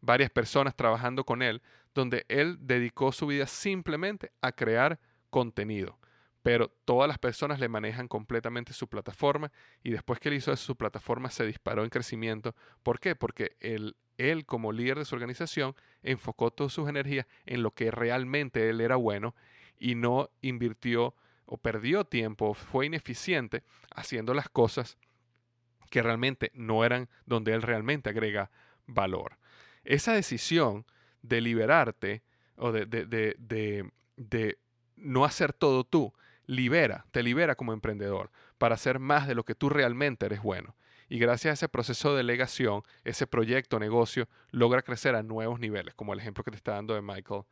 varias 0.00 0.30
personas 0.30 0.76
trabajando 0.76 1.24
con 1.24 1.42
él, 1.42 1.62
donde 1.94 2.24
él 2.28 2.58
dedicó 2.60 3.10
su 3.10 3.26
vida 3.26 3.46
simplemente 3.46 4.30
a 4.40 4.52
crear 4.52 5.00
contenido. 5.30 5.98
Pero 6.46 6.68
todas 6.84 7.08
las 7.08 7.18
personas 7.18 7.58
le 7.58 7.68
manejan 7.68 8.06
completamente 8.06 8.72
su 8.72 8.86
plataforma 8.86 9.50
y 9.82 9.90
después 9.90 10.20
que 10.20 10.28
él 10.28 10.36
hizo 10.36 10.54
su 10.54 10.76
plataforma 10.76 11.28
se 11.28 11.44
disparó 11.44 11.82
en 11.82 11.90
crecimiento. 11.90 12.54
¿Por 12.84 13.00
qué? 13.00 13.16
Porque 13.16 13.56
él, 13.58 13.96
él 14.16 14.46
como 14.46 14.70
líder 14.70 14.96
de 14.96 15.04
su 15.06 15.16
organización 15.16 15.74
enfocó 16.04 16.52
todas 16.52 16.72
sus 16.72 16.88
energías 16.88 17.26
en 17.46 17.64
lo 17.64 17.72
que 17.72 17.90
realmente 17.90 18.68
él 18.68 18.80
era 18.80 18.94
bueno 18.94 19.34
y 19.76 19.96
no 19.96 20.30
invirtió 20.40 21.16
o 21.46 21.56
perdió 21.56 22.04
tiempo, 22.04 22.54
fue 22.54 22.86
ineficiente 22.86 23.64
haciendo 23.92 24.32
las 24.32 24.48
cosas 24.48 24.98
que 25.90 26.00
realmente 26.00 26.52
no 26.54 26.84
eran 26.84 27.08
donde 27.24 27.54
él 27.54 27.62
realmente 27.62 28.10
agrega 28.10 28.52
valor. 28.86 29.36
Esa 29.82 30.12
decisión 30.12 30.86
de 31.22 31.40
liberarte 31.40 32.22
o 32.54 32.70
de, 32.70 32.86
de, 32.86 33.34
de, 34.16 34.58
no 34.94 35.24
hacer 35.24 35.52
todo 35.52 35.82
tú, 35.82 36.14
libera, 36.46 37.06
te 37.10 37.22
libera 37.22 37.54
como 37.54 37.72
emprendedor 37.72 38.30
para 38.58 38.74
hacer 38.74 38.98
más 38.98 39.26
de 39.26 39.34
lo 39.34 39.44
que 39.44 39.54
tú 39.54 39.68
realmente 39.68 40.26
eres 40.26 40.42
bueno. 40.42 40.76
Y 41.08 41.18
gracias 41.18 41.50
a 41.50 41.54
ese 41.54 41.68
proceso 41.68 42.10
de 42.10 42.18
delegación, 42.18 42.82
ese 43.04 43.26
proyecto, 43.26 43.78
negocio, 43.78 44.28
logra 44.50 44.82
crecer 44.82 45.14
a 45.14 45.22
nuevos 45.22 45.60
niveles, 45.60 45.94
como 45.94 46.12
el 46.12 46.18
ejemplo 46.18 46.42
que 46.42 46.50
te 46.50 46.56
está 46.56 46.72
dando 46.72 46.94
de 46.94 47.02
Michael 47.02 47.42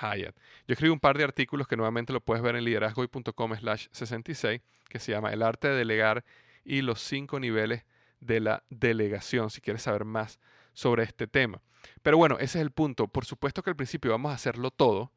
Hyatt. 0.00 0.36
Yo 0.66 0.72
escribí 0.72 0.92
un 0.92 1.00
par 1.00 1.16
de 1.16 1.24
artículos 1.24 1.66
que 1.66 1.76
nuevamente 1.76 2.12
lo 2.12 2.20
puedes 2.20 2.42
ver 2.42 2.56
en 2.56 2.64
liderazgoy.com 2.64 3.56
slash 3.56 3.86
66, 3.92 4.60
que 4.88 4.98
se 4.98 5.12
llama 5.12 5.32
El 5.32 5.42
arte 5.42 5.68
de 5.68 5.76
delegar 5.76 6.24
y 6.64 6.82
los 6.82 7.00
cinco 7.00 7.40
niveles 7.40 7.84
de 8.20 8.40
la 8.40 8.64
delegación, 8.68 9.50
si 9.50 9.62
quieres 9.62 9.82
saber 9.82 10.04
más 10.04 10.38
sobre 10.74 11.02
este 11.04 11.26
tema. 11.26 11.62
Pero 12.02 12.18
bueno, 12.18 12.36
ese 12.38 12.58
es 12.58 12.62
el 12.62 12.70
punto. 12.70 13.08
Por 13.08 13.24
supuesto 13.24 13.62
que 13.62 13.70
al 13.70 13.76
principio 13.76 14.10
vamos 14.10 14.30
a 14.32 14.34
hacerlo 14.34 14.70
todo, 14.70 15.12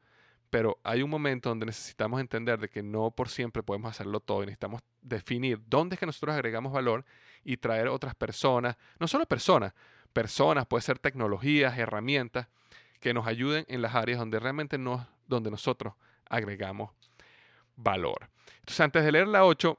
pero 0.54 0.78
hay 0.84 1.02
un 1.02 1.10
momento 1.10 1.48
donde 1.48 1.66
necesitamos 1.66 2.20
entender 2.20 2.60
de 2.60 2.68
que 2.68 2.80
no 2.80 3.10
por 3.10 3.28
siempre 3.28 3.64
podemos 3.64 3.90
hacerlo 3.90 4.20
todo 4.20 4.44
y 4.44 4.46
necesitamos 4.46 4.82
definir 5.02 5.58
dónde 5.66 5.96
es 5.96 5.98
que 5.98 6.06
nosotros 6.06 6.32
agregamos 6.32 6.72
valor 6.72 7.04
y 7.42 7.56
traer 7.56 7.88
otras 7.88 8.14
personas, 8.14 8.76
no 9.00 9.08
solo 9.08 9.26
personas, 9.26 9.72
personas, 10.12 10.64
puede 10.66 10.82
ser 10.82 11.00
tecnologías, 11.00 11.76
herramientas, 11.76 12.46
que 13.00 13.12
nos 13.12 13.26
ayuden 13.26 13.64
en 13.66 13.82
las 13.82 13.96
áreas 13.96 14.20
donde 14.20 14.38
realmente 14.38 14.78
no, 14.78 15.04
donde 15.26 15.50
nosotros 15.50 15.94
agregamos 16.30 16.92
valor. 17.74 18.30
Entonces, 18.60 18.78
antes 18.78 19.04
de 19.04 19.10
leer 19.10 19.26
la 19.26 19.44
8, 19.46 19.76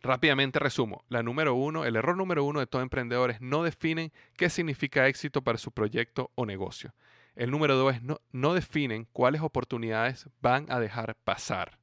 rápidamente 0.00 0.58
resumo. 0.58 1.04
La 1.10 1.22
número 1.22 1.54
uno, 1.54 1.84
el 1.84 1.96
error 1.96 2.16
número 2.16 2.42
uno 2.42 2.60
de 2.60 2.66
todo 2.66 2.80
emprendedor 2.80 3.32
es 3.32 3.42
no 3.42 3.62
definen 3.62 4.12
qué 4.38 4.48
significa 4.48 5.08
éxito 5.08 5.42
para 5.42 5.58
su 5.58 5.72
proyecto 5.72 6.30
o 6.36 6.46
negocio. 6.46 6.94
El 7.38 7.52
número 7.52 7.76
dos 7.76 8.02
no, 8.02 8.20
no 8.32 8.52
definen 8.52 9.06
cuáles 9.12 9.42
oportunidades 9.42 10.28
van 10.42 10.66
a 10.70 10.80
dejar 10.80 11.14
pasar. 11.22 11.78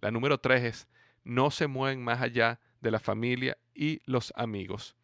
La 0.00 0.10
número 0.10 0.38
tres 0.38 0.62
es 0.64 0.88
no 1.22 1.50
se 1.50 1.66
mueven 1.66 2.02
más 2.02 2.22
allá 2.22 2.60
de 2.80 2.90
la 2.90 2.98
familia 2.98 3.58
y 3.74 4.00
los 4.06 4.32
amigos. 4.36 4.96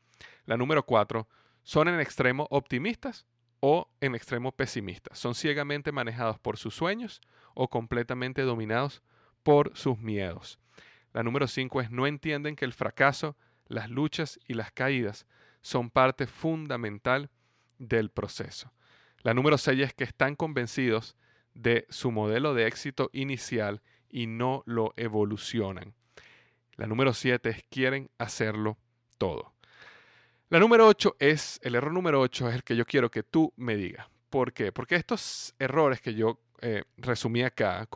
La 0.47 0.57
número 0.57 0.87
cuatro, 0.87 1.29
son 1.63 1.89
en 1.89 2.01
extremo 2.01 2.47
optimistas 2.49 3.27
o 3.61 3.91
en 4.01 4.15
extremo 4.15 4.53
pesimistas. 4.53 5.19
Son 5.19 5.35
ciegamente 5.35 5.93
manejados 5.93 6.39
por 6.39 6.57
sus 6.57 6.75
sueños 6.75 7.21
o 7.53 7.69
completamente 7.69 8.41
dominados 8.41 9.03
por 9.43 9.77
sus 9.77 9.99
miedos. 9.99 10.59
La 11.13 11.23
número 11.23 11.47
5 11.47 11.83
es 11.83 11.91
no 11.91 12.07
entienden 12.07 12.57
que 12.57 12.65
el 12.65 12.73
fracaso, 12.73 13.37
las 13.67 13.91
luchas 13.91 14.41
y 14.49 14.55
las 14.55 14.73
caídas 14.73 15.27
son 15.61 15.91
parte 15.91 16.27
fundamental 16.27 17.29
del 17.79 18.09
proceso. 18.09 18.73
La 19.23 19.35
número 19.35 19.59
6 19.59 19.81
es 19.81 19.95
que 19.95 20.05
están 20.05 20.35
convencidos 20.35 21.17
de 21.55 21.87
su 21.91 22.11
modelo 22.11 22.55
de 22.55 22.67
éxito 22.67 23.11
inicial 23.13 23.83
y 24.11 24.27
no 24.27 24.63
lo 24.67 24.93
evolucionan. 24.97 25.95
La 26.77 26.87
número 26.87 27.15
7 27.15 27.49
es 27.49 27.63
quieren 27.71 28.11
hacerlo 28.19 28.79
todo. 29.19 29.53
La 30.49 30.59
número 30.59 30.87
8 30.87 31.17
es, 31.19 31.61
el 31.63 31.75
error 31.75 31.93
número 31.93 32.21
8 32.21 32.49
es 32.49 32.55
el 32.57 32.65
que 32.65 32.77
yo 32.77 32.85
quiero 32.85 33.11
que 33.11 33.23
tú 33.23 33.53
me 33.57 33.77
digas. 33.77 34.07
¿Por 34.29 34.53
qué? 34.53 34.73
Porque 34.73 34.97
estos 34.97 35.55
errores 35.59 36.01
que 36.01 36.15
yo 36.15 36.41
eh, 36.61 36.85
resumí 36.97 37.43
acá, 37.43 37.89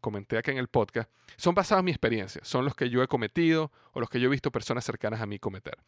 comenté 0.00 0.38
acá 0.38 0.50
en 0.50 0.58
el 0.58 0.68
podcast, 0.68 1.10
son 1.36 1.54
basados 1.54 1.80
en 1.80 1.86
mi 1.86 1.90
experiencia, 1.90 2.40
son 2.44 2.64
los 2.64 2.74
que 2.74 2.88
yo 2.90 3.02
he 3.02 3.08
cometido 3.08 3.72
o 3.92 4.00
los 4.00 4.08
que 4.08 4.20
yo 4.20 4.26
he 4.26 4.30
visto 4.30 4.50
personas 4.50 4.84
cercanas 4.84 5.20
a 5.20 5.26
mí 5.26 5.38
cometer. 5.38 5.78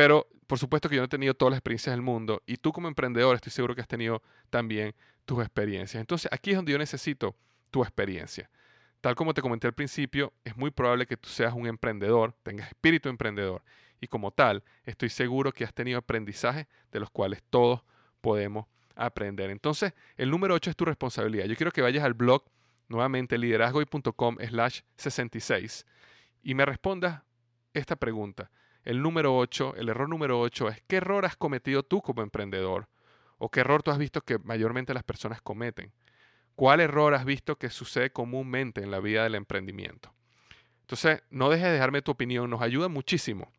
Pero 0.00 0.26
por 0.46 0.58
supuesto 0.58 0.88
que 0.88 0.94
yo 0.94 1.02
no 1.02 1.04
he 1.04 1.08
tenido 1.08 1.34
todas 1.34 1.50
las 1.50 1.58
experiencias 1.58 1.92
del 1.92 2.00
mundo 2.00 2.42
y 2.46 2.56
tú 2.56 2.72
como 2.72 2.88
emprendedor 2.88 3.36
estoy 3.36 3.52
seguro 3.52 3.74
que 3.74 3.82
has 3.82 3.86
tenido 3.86 4.22
también 4.48 4.94
tus 5.26 5.40
experiencias. 5.40 6.00
Entonces 6.00 6.32
aquí 6.32 6.52
es 6.52 6.56
donde 6.56 6.72
yo 6.72 6.78
necesito 6.78 7.36
tu 7.70 7.82
experiencia. 7.82 8.48
Tal 9.02 9.14
como 9.14 9.34
te 9.34 9.42
comenté 9.42 9.66
al 9.66 9.74
principio, 9.74 10.32
es 10.42 10.56
muy 10.56 10.70
probable 10.70 11.04
que 11.04 11.18
tú 11.18 11.28
seas 11.28 11.52
un 11.52 11.66
emprendedor, 11.66 12.34
tengas 12.42 12.68
espíritu 12.68 13.10
emprendedor 13.10 13.62
y 14.00 14.06
como 14.06 14.30
tal, 14.30 14.64
estoy 14.86 15.10
seguro 15.10 15.52
que 15.52 15.64
has 15.64 15.74
tenido 15.74 15.98
aprendizajes 15.98 16.66
de 16.90 16.98
los 16.98 17.10
cuales 17.10 17.42
todos 17.50 17.82
podemos 18.22 18.64
aprender. 18.96 19.50
Entonces, 19.50 19.92
el 20.16 20.30
número 20.30 20.54
8 20.54 20.70
es 20.70 20.76
tu 20.76 20.86
responsabilidad. 20.86 21.44
Yo 21.44 21.56
quiero 21.56 21.72
que 21.72 21.82
vayas 21.82 22.04
al 22.04 22.14
blog 22.14 22.42
nuevamente 22.88 23.36
liderazgoy.com 23.36 24.38
slash 24.48 24.80
66 24.96 25.84
y 26.42 26.54
me 26.54 26.64
respondas 26.64 27.20
esta 27.74 27.96
pregunta. 27.96 28.50
El 28.84 29.02
número 29.02 29.36
8, 29.36 29.74
el 29.76 29.88
error 29.88 30.08
número 30.08 30.40
8 30.40 30.68
es 30.68 30.82
¿qué 30.86 30.96
error 30.96 31.24
has 31.26 31.36
cometido 31.36 31.82
tú 31.82 32.00
como 32.00 32.22
emprendedor? 32.22 32.88
¿O 33.38 33.50
qué 33.50 33.60
error 33.60 33.82
tú 33.82 33.90
has 33.90 33.98
visto 33.98 34.22
que 34.22 34.38
mayormente 34.38 34.94
las 34.94 35.02
personas 35.02 35.40
cometen? 35.42 35.92
¿Cuál 36.56 36.80
error 36.80 37.14
has 37.14 37.24
visto 37.24 37.56
que 37.56 37.70
sucede 37.70 38.10
comúnmente 38.10 38.82
en 38.82 38.90
la 38.90 39.00
vida 39.00 39.22
del 39.22 39.34
emprendimiento? 39.34 40.12
Entonces, 40.82 41.22
no 41.30 41.48
dejes 41.48 41.66
de 41.66 41.72
dejarme 41.72 42.02
tu 42.02 42.10
opinión, 42.10 42.50
nos 42.50 42.62
ayuda 42.62 42.88
muchísimo 42.88 43.50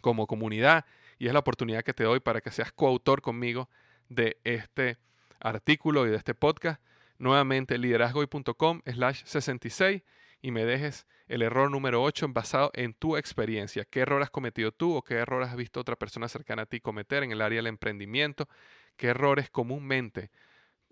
como 0.00 0.26
comunidad 0.26 0.84
y 1.18 1.26
es 1.26 1.32
la 1.32 1.38
oportunidad 1.38 1.84
que 1.84 1.94
te 1.94 2.04
doy 2.04 2.20
para 2.20 2.40
que 2.40 2.50
seas 2.50 2.72
coautor 2.72 3.22
conmigo 3.22 3.68
de 4.08 4.38
este 4.44 4.98
artículo 5.40 6.06
y 6.06 6.10
de 6.10 6.16
este 6.16 6.34
podcast. 6.34 6.80
Nuevamente, 7.18 7.78
liderazgoy.com 7.78 8.82
slash 8.86 9.22
66 9.24 10.02
y 10.40 10.50
me 10.50 10.64
dejes 10.64 11.06
el 11.26 11.42
error 11.42 11.70
número 11.70 12.02
8 12.02 12.28
basado 12.28 12.70
en 12.74 12.94
tu 12.94 13.16
experiencia. 13.16 13.84
¿Qué 13.84 14.00
error 14.00 14.22
has 14.22 14.30
cometido 14.30 14.72
tú 14.72 14.94
o 14.94 15.02
qué 15.02 15.14
error 15.14 15.42
has 15.42 15.56
visto 15.56 15.80
otra 15.80 15.96
persona 15.96 16.28
cercana 16.28 16.62
a 16.62 16.66
ti 16.66 16.80
cometer 16.80 17.22
en 17.22 17.32
el 17.32 17.40
área 17.40 17.58
del 17.58 17.66
emprendimiento? 17.66 18.48
¿Qué 18.96 19.08
errores 19.08 19.50
comúnmente 19.50 20.30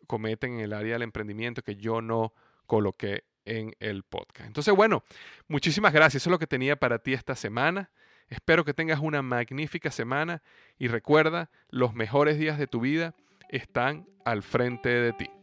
cometen 0.06 0.54
en 0.54 0.60
el 0.60 0.72
área 0.72 0.94
del 0.94 1.02
emprendimiento 1.02 1.62
que 1.62 1.76
yo 1.76 2.02
no 2.02 2.32
coloqué 2.66 3.24
en 3.44 3.74
el 3.80 4.02
podcast? 4.02 4.46
Entonces, 4.46 4.74
bueno, 4.74 5.04
muchísimas 5.48 5.92
gracias. 5.92 6.22
Eso 6.22 6.30
es 6.30 6.32
lo 6.32 6.38
que 6.38 6.46
tenía 6.46 6.76
para 6.76 6.98
ti 6.98 7.12
esta 7.12 7.34
semana. 7.34 7.90
Espero 8.28 8.64
que 8.64 8.74
tengas 8.74 8.98
una 9.00 9.22
magnífica 9.22 9.90
semana 9.90 10.42
y 10.78 10.88
recuerda, 10.88 11.50
los 11.70 11.94
mejores 11.94 12.38
días 12.38 12.58
de 12.58 12.66
tu 12.66 12.80
vida 12.80 13.14
están 13.48 14.08
al 14.24 14.42
frente 14.42 14.88
de 14.88 15.12
ti. 15.12 15.35